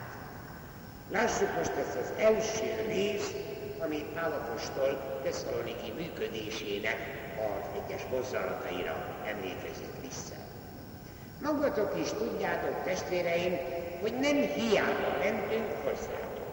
Lássuk 1.12 1.56
most 1.58 1.72
ezt 1.72 1.96
az 1.96 2.12
első 2.18 2.86
részt, 2.88 3.36
ami 3.80 4.06
Pálapostól 4.14 5.22
Tesszaloniki 5.24 5.92
működésének 5.98 6.98
a 7.38 7.78
egyes 7.78 8.06
mozzanataira 8.12 8.96
emlékezik 9.26 9.94
vissza. 10.02 10.36
Magatok 11.42 12.00
is 12.00 12.10
tudjátok, 12.10 12.84
testvéreim, 12.84 13.58
hogy 14.02 14.14
nem 14.20 14.36
hiába 14.38 15.18
mentünk 15.20 15.72
hozzátok. 15.84 16.48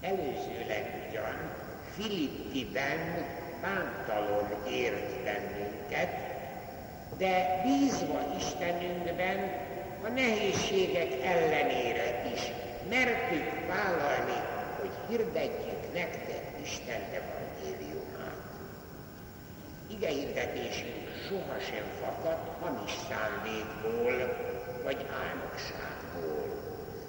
Előzőleg 0.00 1.06
ugyan 1.08 1.36
Filippiben 1.96 3.26
bántalom 3.62 4.48
ért 4.68 5.22
bennünket, 5.24 6.34
de 7.18 7.62
bízva 7.64 8.34
Istenünkben 8.38 9.65
a 10.06 10.08
nehézségek 10.08 11.12
ellenére 11.22 12.30
is 12.34 12.40
mertük 12.88 13.66
vállalni, 13.68 14.40
hogy 14.80 14.90
hirdetjük 15.08 15.92
nektek 15.94 16.42
Isten 16.62 17.00
evangéliumát. 17.12 18.42
Ige 19.90 20.08
hirdetésünk 20.08 21.06
sohasem 21.28 21.84
fakad 22.00 22.38
hamis 22.60 22.92
szándékból, 23.08 24.36
vagy 24.82 25.06
álmokságból. 25.24 26.64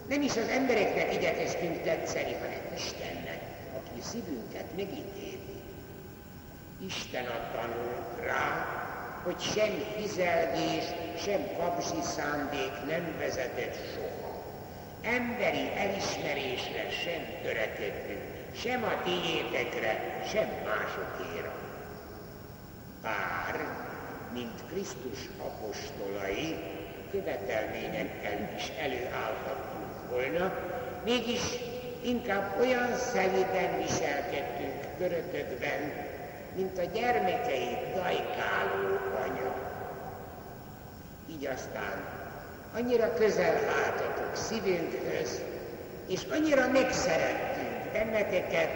Nem 0.08 0.22
is 0.22 0.32
az 0.32 0.48
embereknek 0.48 1.14
igyekeztünk 1.14 1.82
tetszeni, 1.82 2.34
hanem 2.34 2.72
Istennek, 2.76 3.42
aki 3.78 4.02
szívünket 4.02 4.76
megítéli. 4.76 5.62
Isten 6.86 7.26
a 7.26 7.52
tanult 7.52 8.26
rá, 8.26 8.87
hogy 9.28 9.42
sem 9.42 9.84
hizelgés, 9.98 10.84
sem 11.24 11.42
kapsi 11.58 12.02
szándék 12.02 12.72
nem 12.88 13.16
vezetett 13.20 13.76
soha. 13.94 14.32
Emberi 15.02 15.72
elismerésre 15.78 16.90
sem 17.04 17.22
törekedtünk, 17.44 18.22
sem 18.56 18.84
a 18.84 19.04
tiétekre, 19.04 20.24
sem 20.32 20.48
másokéra. 20.66 21.54
Bár, 23.02 23.56
mint 24.34 24.63
Krisztus 24.72 25.30
apostolai, 25.38 26.56
követelményekkel 27.12 28.54
is 28.58 28.72
előállhattunk 28.80 30.10
volna, 30.10 30.54
mégis 31.04 31.42
inkább 32.02 32.60
olyan 32.60 32.96
szeliden 32.96 33.78
viselkedtünk 33.78 34.98
körötökben, 34.98 36.08
mint 36.56 36.78
a 36.78 36.84
gyermekei 36.94 37.78
dajkáló. 37.96 39.17
Így 41.38 41.45
aztán 41.45 42.04
annyira 42.76 43.13
közel 43.13 43.56
álltatok 43.84 44.36
szívünkhöz, 44.36 45.41
és 46.08 46.21
annyira 46.32 46.67
megszerettünk 46.67 47.91
benneteket, 47.91 48.69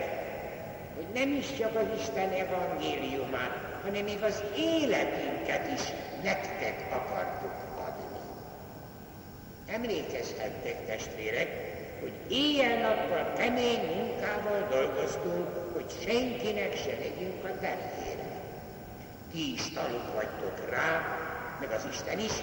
hogy 0.96 1.08
nem 1.14 1.32
is 1.34 1.46
csak 1.60 1.76
az 1.76 2.00
Isten 2.00 2.30
evangéliumát, 2.30 3.58
hanem 3.84 4.04
még 4.04 4.24
az 4.24 4.44
életünket 4.56 5.80
is 5.80 5.82
nektek 6.24 6.88
akartuk 6.92 7.62
Emlékezhettek 9.74 10.86
testvérek, 10.86 11.48
hogy 12.00 12.12
éjjel-nappal 12.30 13.34
kemény 13.38 13.96
munkával 13.96 14.68
dolgoztunk, 14.70 15.74
hogy 15.74 15.86
senkinek 16.04 16.78
se 16.78 16.90
legyünk 16.90 17.44
a 17.44 17.60
terhére. 17.60 18.42
Ti 19.32 19.54
is 19.54 19.70
tanúk 19.74 20.14
vagytok 20.14 20.70
rá, 20.70 21.18
meg 21.62 21.72
az 21.72 21.88
Isten 21.92 22.20
is, 22.20 22.34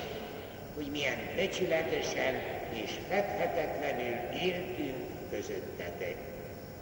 hogy 0.75 0.89
milyen 0.91 1.19
becsületesen 1.37 2.35
és 2.71 2.91
fedhetetlenül 3.09 4.17
éltünk 4.43 5.31
közöttetek. 5.31 6.17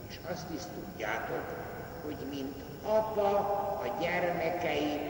És 0.09 0.17
azt 0.31 0.47
is 0.55 0.61
tudjátok, 0.75 1.45
hogy 2.05 2.17
mint 2.31 2.55
apa 2.83 3.29
a 3.85 3.97
gyermekei 4.01 5.01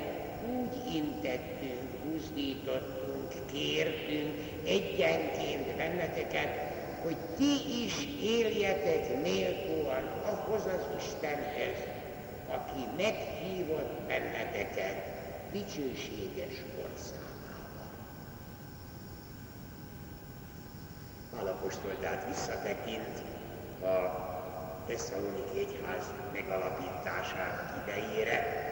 úgy 0.56 0.94
intettünk, 0.94 1.90
buzdítottunk, 2.04 3.32
kértünk, 3.52 4.34
egyenként 4.66 5.76
benneteket, 5.76 6.74
hogy 7.02 7.16
ti 7.36 7.84
is 7.84 8.08
éljetek 8.22 9.22
méltóan 9.22 10.02
ahhoz 10.24 10.62
az 10.64 11.04
Istenhez, 11.04 11.76
aki 12.48 12.86
meghívott 12.96 14.00
benneteket 14.06 15.15
dicsőséges 15.56 16.56
országába. 16.84 17.84
Alapostól 21.40 21.96
tehát 22.00 22.26
visszatekint 22.28 23.16
a 23.82 23.96
Tesszaloniki 24.86 25.58
Egyház 25.58 26.04
megalapításának 26.32 27.82
idejére, 27.82 28.64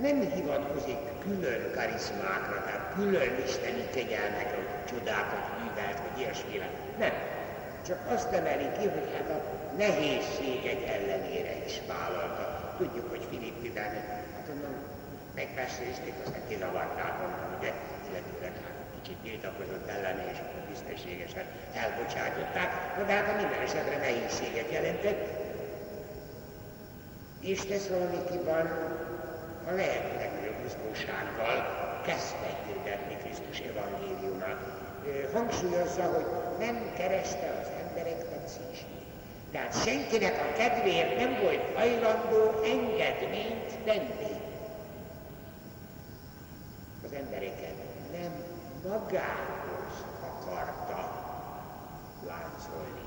nem 0.00 0.20
hivatkozik 0.20 0.98
külön 1.22 1.70
karizmákra, 1.74 2.64
tehát 2.64 2.92
külön 2.94 3.44
isteni 3.46 3.84
kegyelmekre, 3.94 4.56
hogy 4.56 4.84
csodákat 4.90 5.44
művelt, 5.58 5.98
vagy 6.08 6.20
ilyesmire. 6.20 6.70
Nem. 6.98 7.12
Csak 7.86 7.98
azt 8.14 8.32
emeli 8.32 8.68
ki, 8.78 8.88
hogy 8.88 9.08
hát 9.16 9.30
a 9.30 9.42
nehézségek 9.76 10.88
ellenére 10.88 11.64
is 11.66 11.80
vállalta. 11.86 12.74
Tudjuk, 12.78 13.10
hogy 13.10 13.26
Filippiben, 13.30 13.94
hát 14.34 14.48
onnan 14.50 14.74
megfeszézték, 15.34 16.14
aztán 16.24 16.42
kizavarták 16.48 17.14
onnan, 17.24 17.56
ugye, 17.58 17.72
illetőleg 18.08 18.52
hát 18.64 18.76
kicsit 18.96 19.18
tiltakozott 19.26 19.88
ellene, 19.88 20.24
és 20.32 20.38
akkor 20.38 20.60
tisztességesen 20.70 21.44
elbocsátották, 21.82 22.70
de 23.06 23.12
hát 23.12 23.28
a 23.32 23.36
minden 23.40 23.60
esetre 23.60 23.96
nehézséget 23.96 24.72
jelentett, 24.72 25.22
És 27.40 27.60
Tesszalonikiban 27.60 28.66
a 29.68 29.70
lehet 29.70 30.06
legnagyobb 30.18 30.62
biztonsággal 30.62 31.56
kezdte 32.06 32.50
hirdetni 32.66 33.16
Krisztus 33.22 33.58
evangéliumát. 33.58 34.60
Hangsúlyozza, 35.32 36.02
hogy 36.02 36.26
nem 36.58 36.92
kereste 36.96 37.58
az 37.60 37.68
emberek 37.86 38.28
tetszését. 38.28 39.00
Tehát 39.52 39.84
senkinek 39.84 40.34
a 40.40 40.56
kedvéért 40.56 41.16
nem 41.16 41.38
volt 41.42 41.62
hajlandó 41.74 42.62
engedményt 42.64 43.72
tenni. 43.84 44.41
Az 47.12 47.18
embereket 47.18 47.74
nem 48.12 48.32
magához 48.88 50.04
akarta 50.20 51.00
láncolni, 52.26 53.06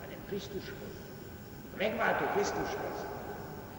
hanem 0.00 0.18
Krisztushoz. 0.26 0.94
A 1.74 1.76
megváltó 1.76 2.24
Krisztushoz. 2.34 2.98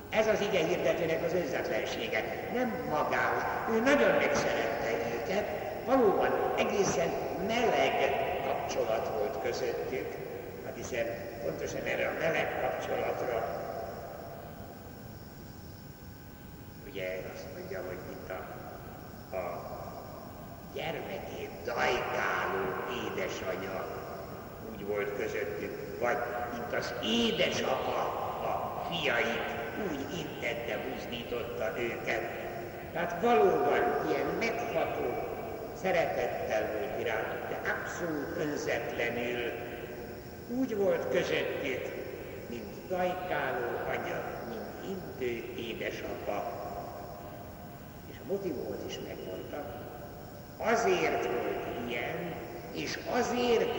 Ez 0.10 0.28
az 0.28 0.42
ige 0.42 0.66
hirdetőnek 0.66 1.24
az 1.24 1.34
önzetlensége, 1.34 2.50
nem 2.54 2.70
magához. 2.90 3.44
Ő 3.72 3.80
nagyon 3.80 4.12
megszerette 4.16 4.90
őket, 5.16 5.46
valóban 5.86 6.54
egészen 6.58 7.10
meleg 7.48 7.94
kapcsolat 8.46 9.08
volt 9.18 9.42
közöttük, 9.42 10.16
hát 10.66 10.76
hiszen 10.76 11.06
pontosan 11.44 11.84
erre 11.84 12.08
a 12.08 12.20
meleg 12.20 12.62
kapcsolatra 12.62 13.68
ugye 16.92 17.22
azt 17.34 17.46
mondja, 17.58 17.82
hogy 17.88 18.09
gyermekét 20.74 21.50
dajkáló 21.66 22.66
édesanya 23.06 23.86
úgy 24.72 24.86
volt 24.86 25.16
közöttük, 25.16 26.00
vagy 26.00 26.18
mint 26.54 26.74
az 26.74 26.94
édesapa 27.04 28.00
a 28.44 28.86
fiait 28.90 29.58
úgy 29.92 30.18
intette, 30.18 30.78
buzdította 30.90 31.80
őket. 31.80 32.22
Tehát 32.94 33.22
valóban 33.22 34.10
ilyen 34.10 34.26
megható 34.40 35.28
szeretettel 35.82 36.72
volt 36.72 37.00
irántuk, 37.00 37.50
de 37.50 37.72
abszolút 37.72 38.38
önzetlenül 38.38 39.52
úgy 40.48 40.76
volt 40.76 41.10
közöttük, 41.10 41.82
mint 42.50 42.88
dajkáló 42.88 43.68
anya, 43.88 44.22
mint 44.50 44.98
intő 44.98 45.54
édesapa. 45.58 46.58
És 48.12 48.16
a 48.24 48.28
motivumot 48.28 48.84
is 48.88 49.00
megmondta, 49.08 49.79
azért 50.60 51.26
volt 51.26 51.88
ilyen, 51.88 52.34
és 52.74 53.00
azért 53.12 53.70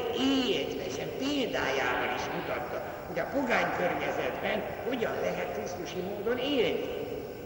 és 0.86 0.96
példájával 1.18 2.14
is 2.16 2.22
mutatta, 2.34 2.82
hogy 3.06 3.18
a 3.18 3.30
pogány 3.34 3.70
környezetben 3.76 4.62
hogyan 4.88 5.12
lehet 5.22 5.54
Krisztusi 5.54 6.00
módon 6.00 6.38
élni. 6.38 6.88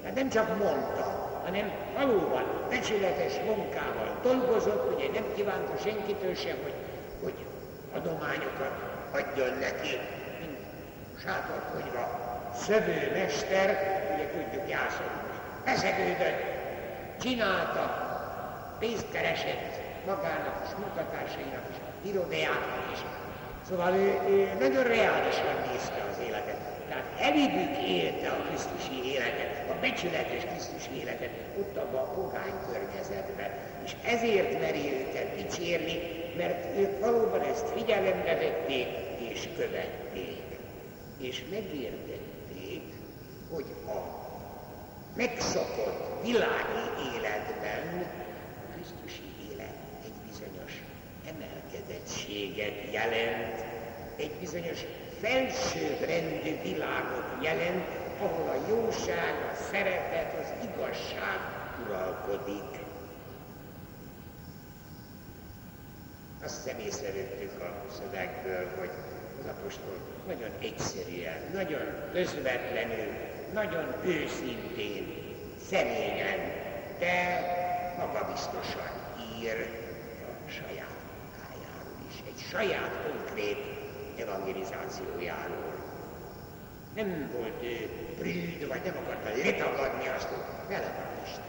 Tehát 0.00 0.16
nem 0.16 0.28
csak 0.28 0.48
mondta, 0.48 1.04
hanem 1.44 1.70
valóban 1.94 2.44
becsületes 2.68 3.32
munkával 3.46 4.18
dolgozott, 4.22 4.94
ugye 4.94 5.10
nem 5.12 5.24
kívánta 5.36 5.82
senkitől 5.82 6.34
sem, 6.34 6.56
hogy, 6.62 6.74
hogy 7.22 7.34
adományokat 7.94 8.72
adjon 9.12 9.58
neki, 9.60 9.98
mint 10.40 10.58
sátorkonyva 11.24 12.04
szövőmester, 12.56 13.68
ugye 14.14 14.30
tudjuk 14.30 14.70
Jászol, 14.70 15.12
beszegődött, 15.64 16.42
csinálta, 17.20 18.03
pénzt 18.84 19.10
keresett 19.12 19.74
magának 20.06 20.56
és 20.64 20.72
munkatársainak 20.82 21.64
is, 21.72 21.78
irodájának 22.10 22.86
is, 22.92 23.00
Szóval 23.68 23.92
ő, 23.94 24.10
ő 24.28 24.38
nagyon 24.60 24.82
reálisan 24.82 25.56
nézte 25.70 26.00
az 26.10 26.18
életet. 26.26 26.60
Tehát 26.88 27.08
elibük 27.18 27.76
élte 27.88 28.28
a 28.28 28.42
Krisztusi 28.48 28.96
életet, 29.12 29.70
a 29.70 29.74
becsületes 29.80 30.44
Krisztusi 30.44 31.00
életet, 31.00 31.30
ott 31.58 31.76
abban 31.76 32.00
a 32.00 32.12
pogány 32.12 32.56
környezetben. 32.70 33.50
És 33.84 33.92
ezért 34.04 34.60
meri 34.60 34.84
őket 35.00 35.36
dicsérni, 35.36 35.96
mert 36.36 36.78
ők 36.78 37.00
valóban 37.00 37.40
ezt 37.40 37.68
figyelembe 37.68 38.34
vették 38.34 38.88
és 39.30 39.48
követték. 39.56 40.42
És 41.18 41.44
megértették, 41.50 42.82
hogy 43.50 43.66
a 43.86 43.98
megszokott 45.16 46.22
világi 46.22 46.84
életben 47.14 48.06
emelkedettséget 51.28 52.92
jelent, 52.92 53.64
egy 54.16 54.30
bizonyos 54.40 54.78
felsőbbrendű 55.20 56.60
világot 56.62 57.42
jelent, 57.42 57.84
ahol 58.18 58.48
a 58.48 58.68
jóság, 58.68 59.34
a 59.52 59.54
szeretet, 59.70 60.34
az 60.40 60.68
igazság 60.72 61.38
uralkodik. 61.86 62.82
Azt 66.44 66.62
hiszem 66.64 66.78
észrevettük 66.80 67.60
a 67.60 67.92
szövegből, 67.92 68.68
hogy 68.78 68.90
az 69.40 69.46
apostol 69.46 69.96
nagyon 70.26 70.50
egyszerűen, 70.60 71.38
nagyon 71.52 72.10
közvetlenül, 72.12 73.12
nagyon 73.52 73.94
őszintén, 74.04 75.22
személyen, 75.68 76.38
de 76.98 77.63
magabiztosan 77.98 78.90
ír 79.40 79.68
saját 80.48 80.94
saját 82.54 82.90
konkrét 83.06 83.58
evangelizációjáról. 84.18 85.74
Nem 86.94 87.30
volt 87.36 87.62
ő 87.62 87.88
prűd, 88.18 88.68
vagy 88.68 88.80
nem 88.84 88.96
akarta 89.02 89.28
letagadni 89.44 90.08
azt, 90.16 90.28
hogy 90.28 90.44
vele 90.68 90.92
van 90.98 91.24
Isten. 91.24 91.44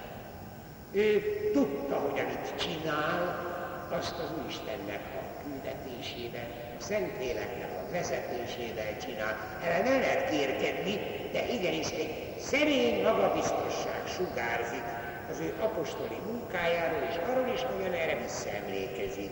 Ő 0.91 1.21
tudta, 1.53 1.95
hogy 1.95 2.19
amit 2.19 2.53
csinál, 2.60 3.53
azt 3.89 4.19
az 4.19 4.31
Úristennek 4.41 5.01
a 5.19 5.43
küldetésében, 5.43 6.47
a 6.79 6.81
Szentléleknek 6.81 7.69
a 7.71 7.91
vezetésével 7.91 8.97
csinál. 9.05 9.60
Erre 9.63 9.84
nem 9.89 9.99
lehet 9.99 10.29
kérkedni, 10.29 10.99
de 11.31 11.47
igenis 11.53 11.89
egy 11.89 12.36
szerény 12.39 13.03
magabiztosság 13.03 14.01
sugárzik 14.15 14.84
az 15.31 15.39
ő 15.39 15.53
apostoli 15.59 16.19
munkájáról, 16.31 17.07
és 17.09 17.15
arról 17.29 17.53
is, 17.53 17.61
hogyan 17.63 17.93
erre 17.93 18.21
visszaemlékezik 18.21 19.31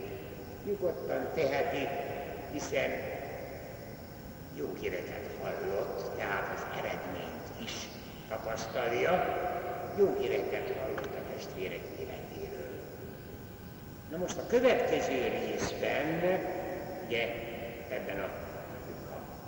nyugodtan 0.66 1.28
teheti, 1.36 1.88
hiszen 2.52 2.92
jó 4.56 4.74
híreket 4.80 5.30
hallott, 5.42 6.18
tehát 6.18 6.54
az 6.56 6.66
eredményt 6.78 7.64
is 7.64 7.74
tapasztalja, 8.30 9.12
jó 9.98 10.16
híreket 10.20 10.74
hallott 10.82 11.16
a 11.16 11.34
testvérek 11.36 11.84
életéről. 12.00 12.80
Na 14.12 14.18
most 14.18 14.38
a 14.38 14.48
következő 14.48 15.28
részben, 15.28 16.40
ugye 17.06 17.24
ebben 17.90 18.20
a, 18.20 18.30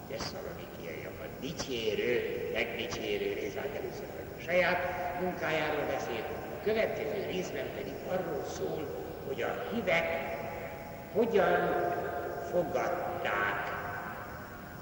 tesszalonikiaiakat 0.09 1.29
dicsérő, 1.39 2.49
megdicsérő 2.53 3.33
rész, 3.33 3.53
hát 3.55 3.75
először 3.81 4.05
saját 4.45 4.79
munkájáról 5.21 5.85
beszél, 5.91 6.23
a 6.59 6.63
következő 6.63 7.25
részben 7.31 7.65
pedig 7.75 7.93
arról 8.11 8.45
szól, 8.57 8.87
hogy 9.27 9.41
a 9.41 9.73
hívek 9.73 10.07
hogyan 11.13 11.59
fogadták, 12.51 13.73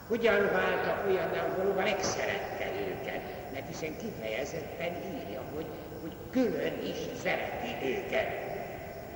hogyan 0.08 0.52
váltak 0.52 1.06
olyan, 1.08 1.30
hogy 1.30 1.58
valóban 1.58 1.84
megszerette 1.84 2.65
őket, 2.89 3.21
mert 3.54 3.67
hiszen 3.67 3.97
kifejezetten 3.97 4.93
írja, 5.13 5.41
hogy, 5.56 5.65
hogy 6.02 6.15
külön 6.32 6.73
is 6.84 6.97
szereti 7.23 7.71
őket, 7.86 8.30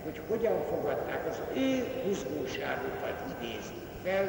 hogy 0.03 0.21
hogyan 0.27 0.65
fogadták 0.69 1.27
az 1.29 1.41
ő 1.55 1.85
húzgóságukat 2.03 3.17
idézi 3.39 3.79
fel 4.03 4.25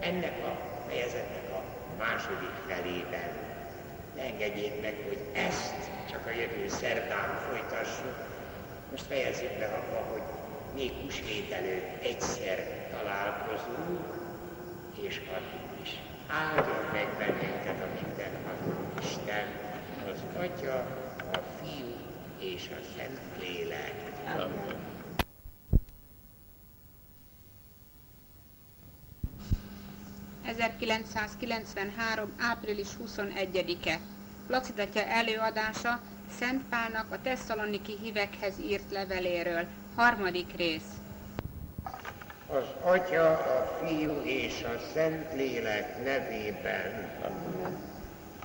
ennek 0.00 0.34
a 0.44 0.56
fejezetnek 0.88 1.50
a 1.52 1.62
második 1.98 2.54
felében. 2.68 3.41
Engedjék 4.26 4.80
meg, 4.80 4.94
hogy 5.08 5.18
ezt 5.32 5.74
csak 6.10 6.26
a 6.26 6.30
jövő 6.30 6.68
szerdán 6.68 7.38
folytassuk. 7.48 8.16
Most 8.90 9.04
fejezzük 9.06 9.58
be 9.58 9.64
abba, 9.66 10.10
hogy 10.12 10.22
még 10.74 10.92
húsvét 11.02 11.52
előtt 11.52 12.02
egyszer 12.02 12.88
találkozunk, 12.90 14.00
és 15.00 15.20
addig 15.36 15.82
is 15.82 15.98
áldjon 16.26 16.84
meg 16.92 17.08
bennünket 17.18 17.80
a 17.80 17.88
mindenható 18.02 18.72
Isten, 19.00 19.46
az 20.12 20.20
Atya, 20.40 20.74
a 21.32 21.38
Fiú 21.60 21.94
és 22.38 22.68
a 22.70 22.80
Szent 22.96 23.20
Lélek. 23.40 23.94
Amen. 24.34 24.90
...1993. 30.46 32.26
április 32.38 32.88
21-e. 33.04 34.11
Lacidatja 34.48 35.02
előadása 35.02 36.00
Szent 36.38 36.62
Pálnak 36.68 37.06
a 37.10 37.20
tesszaloniki 37.22 37.96
hívekhez 38.02 38.54
írt 38.58 38.90
leveléről. 38.92 39.66
Harmadik 39.96 40.56
rész. 40.56 40.90
Az 42.48 42.64
Atya, 42.82 43.30
a 43.30 43.78
Fiú 43.84 44.20
és 44.24 44.62
a 44.62 44.78
Szent 44.94 45.32
Lélek 45.34 46.04
nevében. 46.04 47.10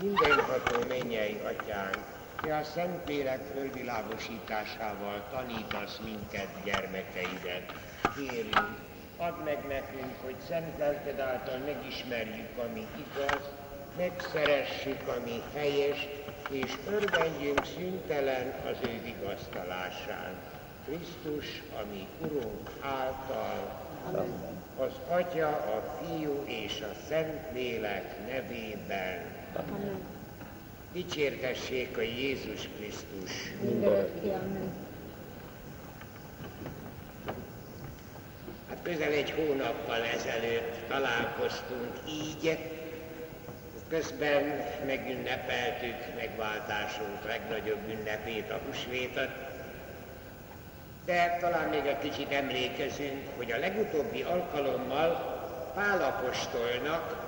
Mindenható 0.01 0.87
mennyei 0.87 1.39
atyánk, 1.43 1.97
te 2.41 2.55
a 2.57 2.63
Szentlélek 2.63 3.39
fölvilágosításával 3.53 5.27
tanítasz 5.31 5.99
minket, 6.03 6.47
gyermekeidet. 6.63 7.73
Kérünk, 8.15 8.77
add 9.17 9.43
meg 9.43 9.67
nekünk, 9.67 10.13
hogy 10.23 10.35
szent 10.47 10.77
lelked 10.77 11.19
által 11.19 11.57
megismerjük, 11.57 12.57
ami 12.57 12.87
igaz, 12.95 13.49
megszeressük, 13.97 15.07
ami 15.17 15.41
helyes, 15.53 16.07
és 16.49 16.73
örvendjünk 16.91 17.65
szüntelen 17.65 18.53
az 18.71 18.77
ő 18.89 19.01
vigasztalásán. 19.03 20.33
Krisztus, 20.85 21.63
ami 21.81 22.07
Urunk 22.19 22.69
által, 22.81 23.85
az 24.77 24.91
Atya, 25.09 25.47
a 25.47 25.97
Fiú 25.99 26.43
és 26.45 26.81
a 26.81 26.95
Szentlélek 27.07 28.27
nevében. 28.27 29.19
Amen. 29.55 29.99
Dicsértessék 30.93 31.97
a 31.97 32.01
Jézus 32.01 32.69
Krisztus. 32.77 33.53
Amen. 34.23 34.73
Hát 38.69 38.77
közel 38.83 39.11
egy 39.11 39.31
hónappal 39.31 40.03
ezelőtt 40.03 40.87
találkoztunk 40.87 41.91
így, 42.09 42.57
közben 43.89 44.65
megünnepeltük 44.85 46.15
megváltásunk 46.15 47.25
legnagyobb 47.25 47.89
ünnepét, 47.89 48.51
a 48.51 48.59
husvétat, 48.65 49.29
de 51.05 51.37
talán 51.39 51.69
még 51.69 51.85
egy 51.85 51.99
kicsit 51.99 52.31
emlékezünk, 52.31 53.27
hogy 53.35 53.51
a 53.51 53.57
legutóbbi 53.57 54.21
alkalommal 54.21 55.35
Pálapostolnak 55.75 57.25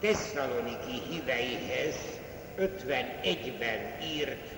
Tesszaloniki 0.00 1.02
híveihez 1.10 1.94
51-ben 2.58 4.02
írt 4.02 4.50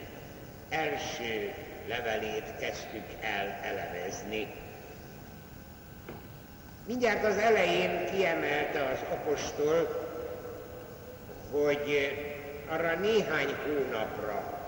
első 0.69 1.55
levelét 1.89 2.45
kezdtük 2.61 3.05
el 3.21 3.59
elemezni. 3.63 4.47
Mindjárt 6.87 7.25
az 7.25 7.37
elején 7.37 8.07
kiemelte 8.13 8.85
az 8.85 8.99
apostol, 9.13 10.10
hogy 11.51 12.13
arra 12.69 12.95
néhány 12.95 13.55
hónapra, 13.67 14.59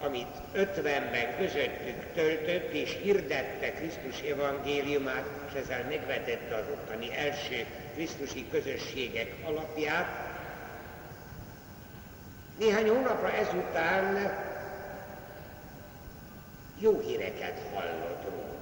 amit 0.00 0.36
ötvenben 0.52 1.36
közöttük 1.36 2.12
töltött 2.14 2.72
és 2.72 2.98
hirdette 3.02 3.72
Krisztus 3.72 4.20
evangéliumát, 4.20 5.24
és 5.48 5.60
ezzel 5.60 5.84
megvetette 5.88 6.54
az 6.54 6.64
ottani 6.72 7.16
első 7.16 7.64
Krisztusi 7.94 8.46
közösségek 8.50 9.34
alapját, 9.44 10.06
néhány 12.58 12.88
hónapra 12.88 13.32
ezután 13.32 14.34
jó 16.78 17.00
híreket 17.00 17.60
hallott 17.74 18.22
róla. 18.30 18.54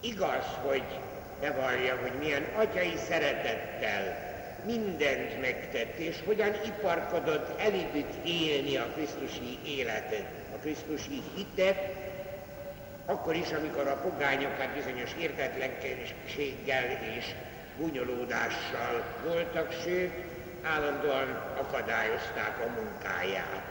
Igaz, 0.00 0.44
hogy 0.62 0.84
bevallja, 1.40 1.96
hogy 1.96 2.12
milyen 2.18 2.44
atyai 2.54 2.94
szeretettel 3.08 4.29
mindent 4.64 5.40
megtett, 5.40 5.96
és 5.96 6.16
hogyan 6.26 6.52
iparkodott 6.64 7.60
elindít 7.60 8.14
élni 8.24 8.76
a 8.76 8.86
Krisztusi 8.94 9.58
életet, 9.66 10.26
a 10.54 10.58
Krisztusi 10.60 11.22
hitet, 11.36 11.78
akkor 13.06 13.34
is, 13.34 13.50
amikor 13.50 13.86
a 13.86 14.00
pogányokat 14.00 14.68
bizonyos 14.74 15.10
értetlenséggel 15.20 16.84
és 17.18 17.24
bunyolódással 17.78 19.04
voltak, 19.24 19.72
sőt, 19.84 20.12
állandóan 20.62 21.42
akadályozták 21.58 22.58
a 22.66 22.80
munkáját. 22.80 23.62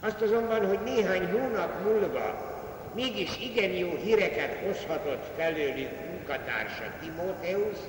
Azt 0.00 0.20
azonban, 0.20 0.66
hogy 0.66 0.78
néhány 0.84 1.30
hónap 1.30 1.82
múlva 1.84 2.54
mégis 2.94 3.38
igen 3.40 3.70
jó 3.70 3.96
híreket 4.04 4.58
hozhatott 4.66 5.24
felőlük 5.36 5.90
munkatársa 6.10 6.92
Timóteusz, 7.00 7.88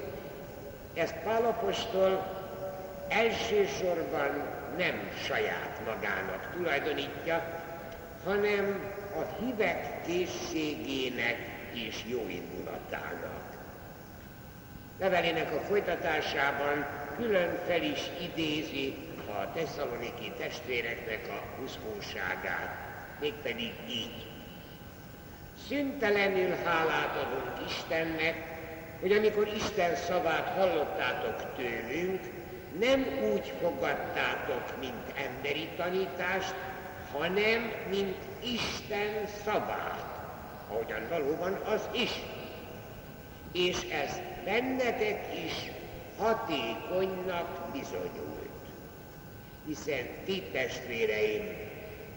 ezt 0.97 1.15
Pálapostól 1.23 2.35
elsősorban 3.07 4.29
nem 4.77 5.09
saját 5.25 5.79
magának 5.85 6.51
tulajdonítja, 6.55 7.63
hanem 8.25 8.79
a 9.15 9.43
hívek 9.43 10.01
készségének 10.05 11.37
és 11.73 12.03
jóindulatának. 12.07 13.43
Levelének 14.99 15.53
a 15.53 15.59
folytatásában 15.59 16.85
külön 17.17 17.59
fel 17.67 17.81
is 17.81 17.99
idézi 18.21 18.95
a 19.27 19.51
tesszaloniki 19.53 20.31
testvéreknek 20.37 21.27
a 21.29 21.59
húszkóságát, 21.59 22.77
mégpedig 23.19 23.73
így. 23.89 24.25
Szüntelenül 25.67 26.55
hálát 26.63 27.15
adunk 27.15 27.69
Istennek, 27.69 28.56
hogy 28.99 29.11
amikor 29.11 29.47
Isten 29.55 29.95
szavát 29.95 30.57
hallottátok 30.57 31.55
tőlünk, 31.55 32.19
nem 32.79 33.05
úgy 33.33 33.53
fogadtátok, 33.61 34.79
mint 34.79 35.13
emberi 35.27 35.69
tanítást, 35.77 36.53
hanem 37.13 37.71
mint 37.89 38.17
Isten 38.43 39.27
szavát, 39.43 40.05
ahogyan 40.69 41.07
valóban 41.09 41.53
az 41.53 41.81
is. 41.91 42.11
És 43.51 43.77
ez 43.81 44.19
bennetek 44.45 45.25
is 45.45 45.71
hatékonynak 46.17 47.71
bizonyult. 47.71 48.35
Hiszen 49.65 50.07
ti 50.25 50.43
testvéreim, 50.51 51.57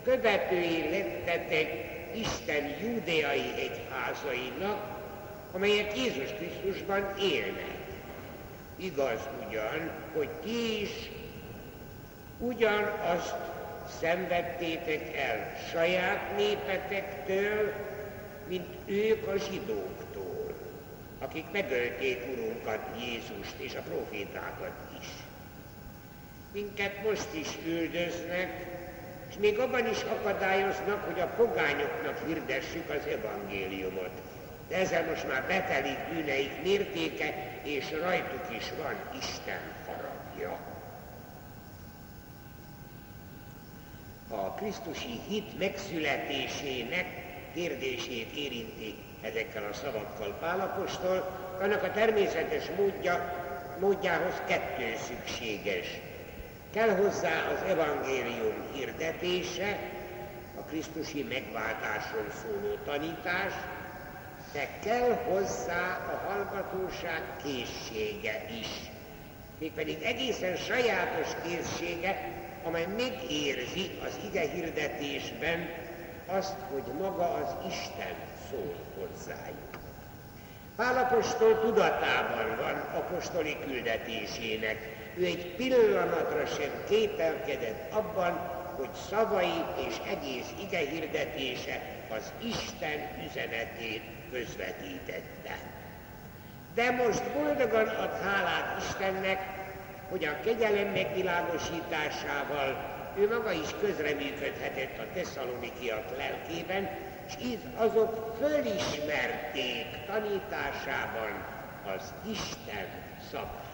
követői 0.03 0.91
lettetek 0.91 1.69
Isten 2.15 2.69
júdeai 2.83 3.53
egyházainak, 3.57 4.90
amelyek 5.53 5.97
Jézus 5.97 6.31
Krisztusban 6.33 7.19
élnek. 7.19 7.79
Igaz 8.77 9.29
ugyan, 9.47 9.91
hogy 10.15 10.29
ti 10.29 10.83
is 10.83 11.11
ugyanazt 12.39 13.37
szenvedtétek 14.01 15.17
el 15.17 15.57
saját 15.71 16.37
népetektől, 16.37 17.73
mint 18.49 18.67
ők 18.87 19.27
a 19.27 19.37
zsidóktól, 19.37 20.55
akik 21.19 21.45
megölték 21.53 22.27
Urunkat, 22.33 22.81
Jézust 22.99 23.55
és 23.57 23.75
a 23.75 23.81
profétákat 23.81 24.73
is. 25.01 25.07
Minket 26.53 27.03
most 27.03 27.29
is 27.33 27.49
üldöznek, 27.67 28.67
és 29.29 29.35
még 29.39 29.59
abban 29.59 29.89
is 29.89 30.03
akadályoznak, 30.03 31.05
hogy 31.05 31.21
a 31.21 31.27
pogányoknak 31.27 32.27
hirdessük 32.27 32.91
az 32.91 33.07
evangéliumot 33.07 34.21
ezzel 34.71 35.05
most 35.05 35.29
már 35.29 35.47
betelik 35.47 35.99
bűneik 36.13 36.63
mértéke, 36.63 37.35
és 37.63 37.91
rajtuk 38.03 38.57
is 38.57 38.65
van 38.83 38.95
Isten 39.19 39.61
haragja. 39.87 40.59
A 44.29 44.55
Krisztusi 44.55 45.21
hit 45.29 45.59
megszületésének 45.59 47.07
kérdését 47.55 48.37
érinti 48.37 48.95
ezekkel 49.21 49.65
a 49.71 49.75
szavakkal 49.75 50.37
Pálapostól, 50.41 51.39
annak 51.61 51.83
a 51.83 51.93
természetes 51.93 52.65
módja, 52.77 53.35
módjához 53.81 54.35
kettő 54.47 54.95
szükséges. 55.07 55.87
Kell 56.73 56.89
hozzá 56.89 57.49
az 57.53 57.63
evangélium 57.69 58.55
hirdetése, 58.73 59.79
a 60.59 60.63
Krisztusi 60.63 61.23
megváltásról 61.23 62.27
szóló 62.43 62.75
tanítás, 62.85 63.53
de 64.53 64.69
kell 64.83 65.15
hozzá 65.15 65.99
a 66.13 66.29
hallgatóság 66.29 67.23
készsége 67.43 68.45
is. 68.61 68.91
Mégpedig 69.59 70.03
egészen 70.03 70.57
sajátos 70.57 71.29
készsége, 71.43 72.29
amely 72.65 72.87
megérzi 72.87 73.91
az 74.05 74.19
ige 74.31 74.41
hirdetésben 74.41 75.69
azt, 76.27 76.57
hogy 76.73 76.83
maga 76.99 77.35
az 77.35 77.55
Isten 77.69 78.15
szól 78.51 78.75
hozzájuk. 78.99 79.79
Pálapostól 80.77 81.61
tudatában 81.61 82.57
van 82.57 83.03
apostoli 83.03 83.57
küldetésének. 83.67 84.77
Ő 85.17 85.25
egy 85.25 85.55
pillanatra 85.57 86.47
sem 86.47 86.71
kételkedett 86.89 87.93
abban, 87.93 88.33
hogy 88.77 88.91
szavai 89.09 89.65
és 89.89 89.97
egész 90.11 90.53
ige 90.67 90.79
hirdetése 90.79 91.81
az 92.11 92.33
Isten 92.43 93.27
üzenetét 93.27 94.03
közvetítette. 94.33 95.59
De 96.75 96.91
most 96.91 97.33
boldogan 97.33 97.89
ad 97.89 98.21
hálát 98.23 98.83
Istennek, 98.83 99.59
hogy 100.09 100.25
a 100.25 100.41
kegyelem 100.45 100.93
megvilágosításával 100.93 102.99
ő 103.19 103.29
maga 103.29 103.53
is 103.53 103.69
közreműködhetett 103.81 104.99
a 104.99 105.13
tesszalonikiak 105.15 106.17
lelkében, 106.17 106.89
és 107.27 107.35
így 107.45 107.59
azok 107.77 108.37
fölismerték 108.39 109.87
tanításában 110.07 111.45
az 111.97 112.13
Isten 112.31 112.87
szavát. 113.31 113.69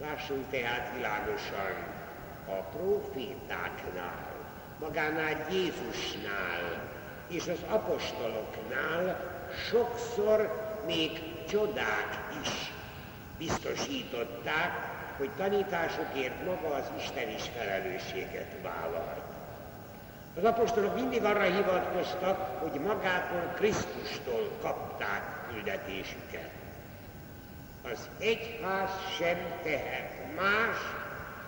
Lássunk 0.00 0.50
tehát 0.50 0.92
világosan 0.96 1.94
a 2.48 2.52
profétáknál, 2.52 4.34
magánál 4.80 5.46
Jézusnál 5.50 6.94
és 7.28 7.46
az 7.48 7.58
apostoloknál 7.68 9.20
sokszor 9.70 10.64
még 10.86 11.22
csodák 11.48 12.18
is 12.42 12.72
biztosították, 13.38 14.94
hogy 15.18 15.30
tanításokért 15.36 16.44
maga 16.44 16.74
az 16.74 16.90
Isten 16.98 17.28
is 17.28 17.42
felelősséget 17.56 18.56
vállalt. 18.62 19.24
Az 20.36 20.44
apostolok 20.44 20.94
mindig 20.94 21.24
arra 21.24 21.42
hivatkoztak, 21.42 22.62
hogy 22.62 22.80
magától 22.80 23.52
Krisztustól 23.54 24.50
kapták 24.60 25.22
küldetésüket. 25.50 26.50
Az 27.92 28.08
egyház 28.18 28.90
sem 29.18 29.36
tehet 29.62 30.34
más, 30.34 30.76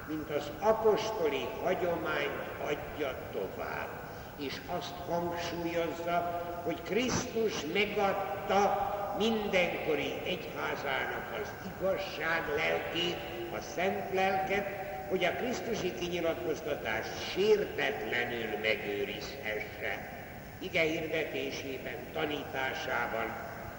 mint 0.06 0.30
az 0.30 0.50
apostoli 0.60 1.48
hagyományt 1.62 2.48
adja 2.62 3.14
tovább, 3.32 3.97
és 4.38 4.60
azt 4.78 4.94
hangsúlyozza, 5.08 6.42
hogy 6.64 6.82
Krisztus 6.82 7.54
megadta 7.72 8.96
mindenkori 9.18 10.12
egyházának 10.24 11.40
az 11.42 11.48
igazság 11.76 12.42
lelkét, 12.56 13.16
a 13.52 13.60
szent 13.74 14.14
lelket, 14.14 14.66
hogy 15.08 15.24
a 15.24 15.32
Krisztusi 15.32 15.94
kinyilatkoztatás 15.94 17.06
sértetlenül 17.32 18.58
megőrizhesse. 18.62 20.16
Ige 20.58 20.80
hirdetésében, 20.80 21.96
tanításában. 22.12 23.36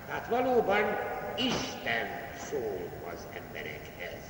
Tehát 0.07 0.27
valóban 0.27 0.97
Isten 1.35 2.07
szól 2.37 2.89
az 3.13 3.27
emberekhez. 3.35 4.21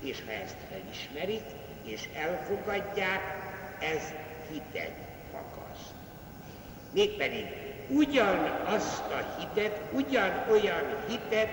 És 0.00 0.18
ha 0.26 0.32
ezt 0.32 0.56
felismerik 0.70 1.44
és 1.84 2.08
elfogadják, 2.14 3.20
ez 3.80 4.12
hitet 4.50 5.07
fakaszt. 5.32 5.92
Mégpedig 6.90 7.46
ugyanazt 7.88 9.04
a 9.10 9.40
hitet, 9.40 9.80
ugyanolyan 9.92 10.84
hitet 11.08 11.48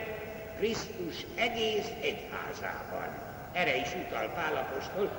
Krisztus 0.57 1.25
egész 1.35 1.89
egyházában. 2.01 3.07
Erre 3.53 3.75
is 3.75 3.89
utal 4.07 4.27
Pálapostól, 4.35 5.09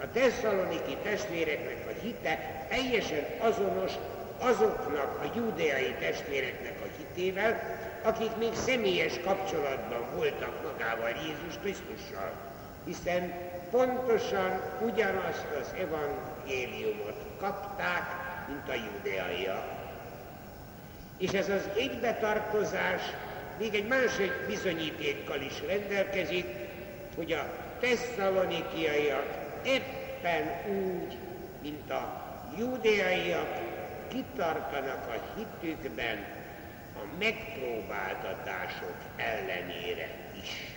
a 0.00 0.10
tesszaloniki 0.12 0.96
testvéreknek 1.02 1.84
a 1.86 2.00
hite 2.02 2.66
teljesen 2.68 3.24
azonos 3.38 3.92
azoknak 4.38 5.20
a 5.22 5.30
judeai 5.34 5.94
testvéreknek 6.00 6.76
a 6.82 6.88
hitével, 6.96 7.78
akik 8.02 8.36
még 8.36 8.54
személyes 8.54 9.20
kapcsolatban 9.24 10.04
voltak 10.14 10.62
magával 10.62 11.08
Jézus 11.08 11.58
Krisztussal, 11.60 12.32
hiszen 12.84 13.34
pontosan 13.70 14.60
ugyanazt 14.80 15.46
az 15.60 15.74
evangéliumot 15.78 17.25
kapták, 17.40 18.02
mint 18.48 18.68
a 18.68 18.84
judeaiak. 18.92 19.64
És 21.18 21.30
ez 21.30 21.48
az 21.48 21.68
egybetartozás 21.76 23.02
még 23.58 23.74
egy 23.74 23.86
másik 23.86 24.32
bizonyítékkal 24.46 25.40
is 25.40 25.62
rendelkezik, 25.66 26.46
hogy 27.16 27.32
a 27.32 27.46
tesszalonikiaiak 27.80 29.26
éppen 29.64 30.60
úgy, 30.68 31.16
mint 31.62 31.90
a 31.90 32.24
júdeaiak 32.58 33.58
kitartanak 34.08 35.06
a 35.08 35.22
hitükben 35.36 36.24
a 36.94 37.00
megpróbáltatások 37.18 38.96
ellenére 39.16 40.08
is. 40.42 40.74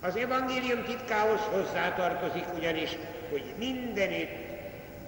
Az 0.00 0.16
evangélium 0.16 0.84
titkához 0.84 1.40
hozzátartozik 1.40 2.44
ugyanis, 2.56 2.90
hogy 3.30 3.54
mindenütt 3.58 4.45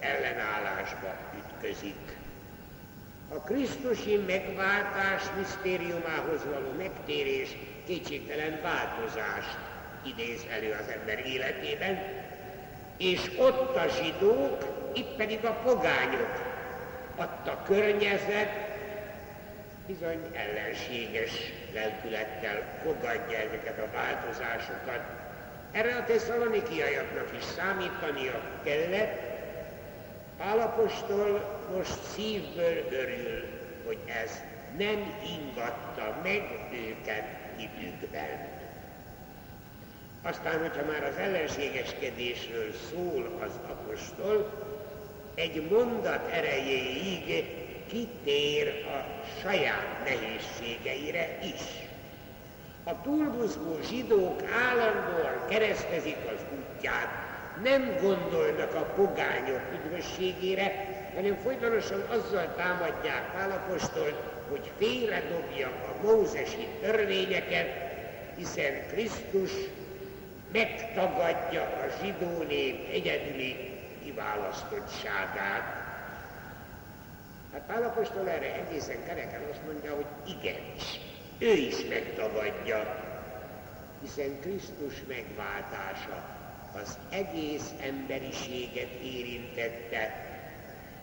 ellenállásba 0.00 1.14
ütközik. 1.38 2.16
A 3.28 3.40
Krisztusi 3.40 4.16
megváltás 4.26 5.22
misztériumához 5.36 6.44
való 6.44 6.72
megtérés 6.76 7.56
kétségtelen 7.86 8.60
változást 8.62 9.56
idéz 10.04 10.46
elő 10.50 10.76
az 10.80 10.88
ember 10.88 11.26
életében, 11.26 11.98
és 12.96 13.30
ott 13.38 13.76
a 13.76 13.88
zsidók, 13.88 14.64
itt 14.94 15.16
pedig 15.16 15.44
a 15.44 15.52
pogányok. 15.52 16.46
Adta 17.16 17.62
környezet 17.66 18.68
bizony 19.86 20.20
ellenséges 20.32 21.32
lelkülettel 21.74 22.62
fogadja 22.82 23.38
ezeket 23.38 23.78
a 23.78 23.96
változásokat. 23.96 25.00
Erre 25.72 25.96
a 25.96 26.04
tesszalonikiaiaknak 26.04 27.28
is 27.38 27.44
számítania 27.44 28.40
kellett, 28.64 29.27
Pálapostól 30.38 31.58
most 31.76 32.02
szívből 32.14 32.84
örül, 32.90 33.42
hogy 33.86 33.98
ez 34.22 34.42
nem 34.76 35.12
ingatta 35.26 36.20
meg 36.22 36.42
őket 36.72 37.24
hitükben. 37.56 38.48
Aztán, 40.22 40.60
hogyha 40.60 40.84
már 40.84 41.04
az 41.04 41.16
ellenségeskedésről 41.16 42.72
szól 42.90 43.38
az 43.40 43.50
apostol, 43.70 44.50
egy 45.34 45.70
mondat 45.70 46.30
erejéig 46.30 47.44
kitér 47.88 48.86
a 48.86 49.26
saját 49.42 50.04
nehézségeire 50.04 51.38
is. 51.42 51.60
A 52.84 53.02
túlbuzgó 53.02 53.78
zsidók 53.88 54.42
állandóan 54.42 55.46
keresztezik 55.48 56.16
az 56.34 56.40
útját, 56.58 57.27
nem 57.62 57.96
gondolnak 58.00 58.74
a 58.74 58.92
pogányok 58.94 59.60
üdvösségére, 59.72 60.96
hanem 61.14 61.36
folytonosan 61.42 62.00
azzal 62.00 62.54
támadják 62.56 63.32
Pálapostolt, 63.32 64.14
hogy 64.48 64.70
félredobja 64.78 65.68
a 65.68 66.06
mózesi 66.06 66.66
törvényeket, 66.80 67.68
hiszen 68.36 68.86
Krisztus 68.92 69.50
megtagadja 70.52 71.62
a 71.62 72.02
zsidó 72.02 72.42
nép 72.42 72.90
egyedüli 72.92 73.78
kiválasztottságát. 74.04 75.86
Hát 77.52 77.62
Pálapostól 77.66 78.28
erre 78.28 78.54
egészen 78.54 79.04
kereken 79.06 79.40
azt 79.50 79.64
mondja, 79.66 79.94
hogy 79.94 80.36
igenis, 80.36 81.00
ő 81.38 81.52
is 81.52 81.76
megtagadja, 81.88 83.04
hiszen 84.02 84.40
Krisztus 84.40 84.94
megváltása 85.08 86.37
az 86.82 86.98
egész 87.10 87.70
emberiséget 87.82 88.90
érintette, 89.02 90.26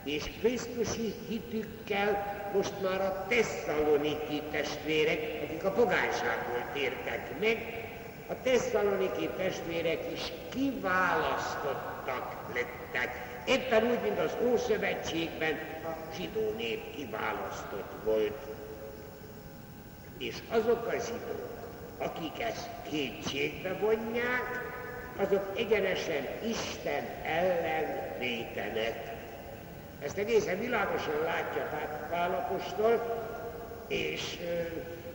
és 0.04 0.24
Krisztusi 0.40 1.14
hitükkel 1.28 2.36
most 2.54 2.82
már 2.82 3.02
a 3.02 3.26
tesszaloniki 3.30 4.42
testvérek, 4.52 5.20
akik 5.44 5.64
a 5.64 5.72
pogányságból 5.72 6.64
tértek 6.74 7.40
meg, 7.40 7.84
a 8.28 8.34
tesszaloniki 8.44 9.30
testvérek 9.38 10.12
is 10.14 10.32
kiválasztottak 10.50 12.36
lettek. 12.54 13.10
Éppen 13.46 13.84
úgy, 13.84 14.02
mint 14.02 14.20
az 14.20 14.36
Ószövetségben 14.42 15.54
a 15.84 16.16
zsidó 16.18 16.54
nép 16.58 16.96
kiválasztott 16.96 17.92
volt. 18.04 18.38
És 20.18 20.36
azok 20.50 20.88
a 20.88 21.00
zsidók, 21.06 21.56
akik 21.98 22.42
ezt 22.42 22.70
kétségbe 22.90 23.74
vonják, 23.74 24.65
azok 25.18 25.54
egyenesen 25.58 26.28
Isten 26.48 27.04
ellen 27.24 28.18
vétenek. 28.20 29.14
Ezt 30.04 30.18
egészen 30.18 30.60
világosan 30.60 31.22
látja 31.24 31.70
Pálapostól, 32.10 33.24
és 33.88 34.38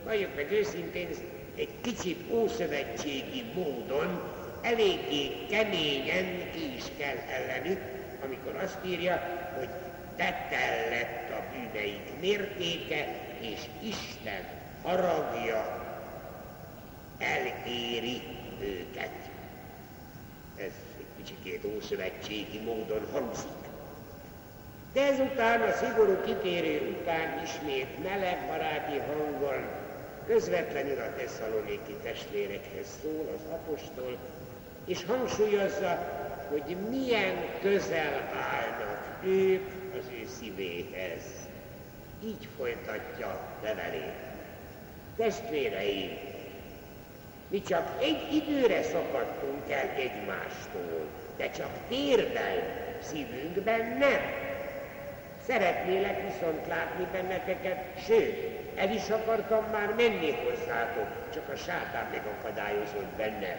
valljuk 0.03 0.35
meg 0.35 0.51
őszintén, 0.51 1.07
egy 1.55 1.69
kicsit 1.81 2.31
ószövetségi 2.31 3.43
módon 3.53 4.21
eléggé 4.61 5.45
keményen 5.49 6.51
ki 6.51 6.75
is 6.75 6.83
kell 6.97 7.17
ellenük, 7.29 7.81
amikor 8.23 8.55
azt 8.63 8.77
írja, 8.85 9.21
hogy 9.57 9.69
tettel 10.15 10.89
lett 10.89 11.31
a 11.31 11.43
bűneik 11.51 12.19
mértéke, 12.19 13.07
és 13.39 13.59
Isten 13.81 14.43
haragja 14.83 15.85
eléri 17.17 18.21
őket 18.59 19.30
ez 20.65 20.71
egy 20.97 21.05
kicsikét 21.17 21.65
ószövetségi 21.75 22.59
módon 22.59 23.07
hangzik. 23.11 23.61
De 24.93 25.01
ezután, 25.01 25.61
a 25.61 25.71
szigorú 25.71 26.21
kitérő 26.25 26.97
után 27.01 27.43
ismét 27.43 28.03
meleg 28.03 28.47
baráti 28.47 28.97
hangon 28.97 29.69
közvetlenül 30.27 30.97
a 30.99 31.15
tesszaloniki 31.17 31.95
testvérekhez 32.03 32.87
szól 33.01 33.25
az 33.35 33.51
apostol, 33.51 34.17
és 34.85 35.05
hangsúlyozza, 35.05 36.19
hogy 36.49 36.75
milyen 36.89 37.35
közel 37.61 38.29
állnak 38.33 39.17
ők 39.23 39.67
az 39.99 40.05
ő 40.13 40.27
szívéhez. 40.39 41.21
Így 42.23 42.47
folytatja 42.57 43.39
levelét. 43.63 44.13
Testvéreim, 45.17 46.17
Mi 47.51 47.61
csak 47.61 47.97
egy 48.01 48.33
időre 48.33 48.83
szakadtunk 48.83 49.71
el 49.71 49.89
egymástól, 49.95 51.07
de 51.37 51.49
csak 51.49 51.69
térben, 51.89 52.63
szívünkben 53.01 53.97
nem. 53.97 54.21
Szeretnélek 55.47 56.21
viszont 56.21 56.67
látni 56.67 57.07
benneteket, 57.11 57.83
sőt, 58.05 58.59
el 58.75 58.91
is 58.91 59.09
akartam 59.09 59.65
már 59.71 59.93
menni 59.95 60.31
hozzátok, 60.31 61.07
csak 61.33 61.49
a 61.53 61.55
sátán 61.55 62.07
megakadályozott 62.11 63.11
benne. 63.17 63.57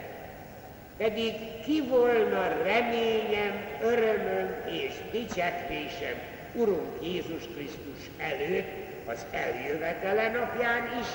Pedig 0.96 1.34
ki 1.64 1.82
volna 1.88 2.48
reményem, 2.62 3.66
örömöm 3.82 4.54
és 4.66 4.94
dicsekvésem 5.10 6.18
Urunk 6.54 7.02
Jézus 7.02 7.42
Krisztus 7.54 8.10
előtt 8.18 8.70
az 9.06 9.26
eljövetele 9.30 10.30
napján 10.30 10.82
is, 11.00 11.06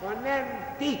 ha 0.00 0.12
nem 0.24 0.74
ti 0.78 0.98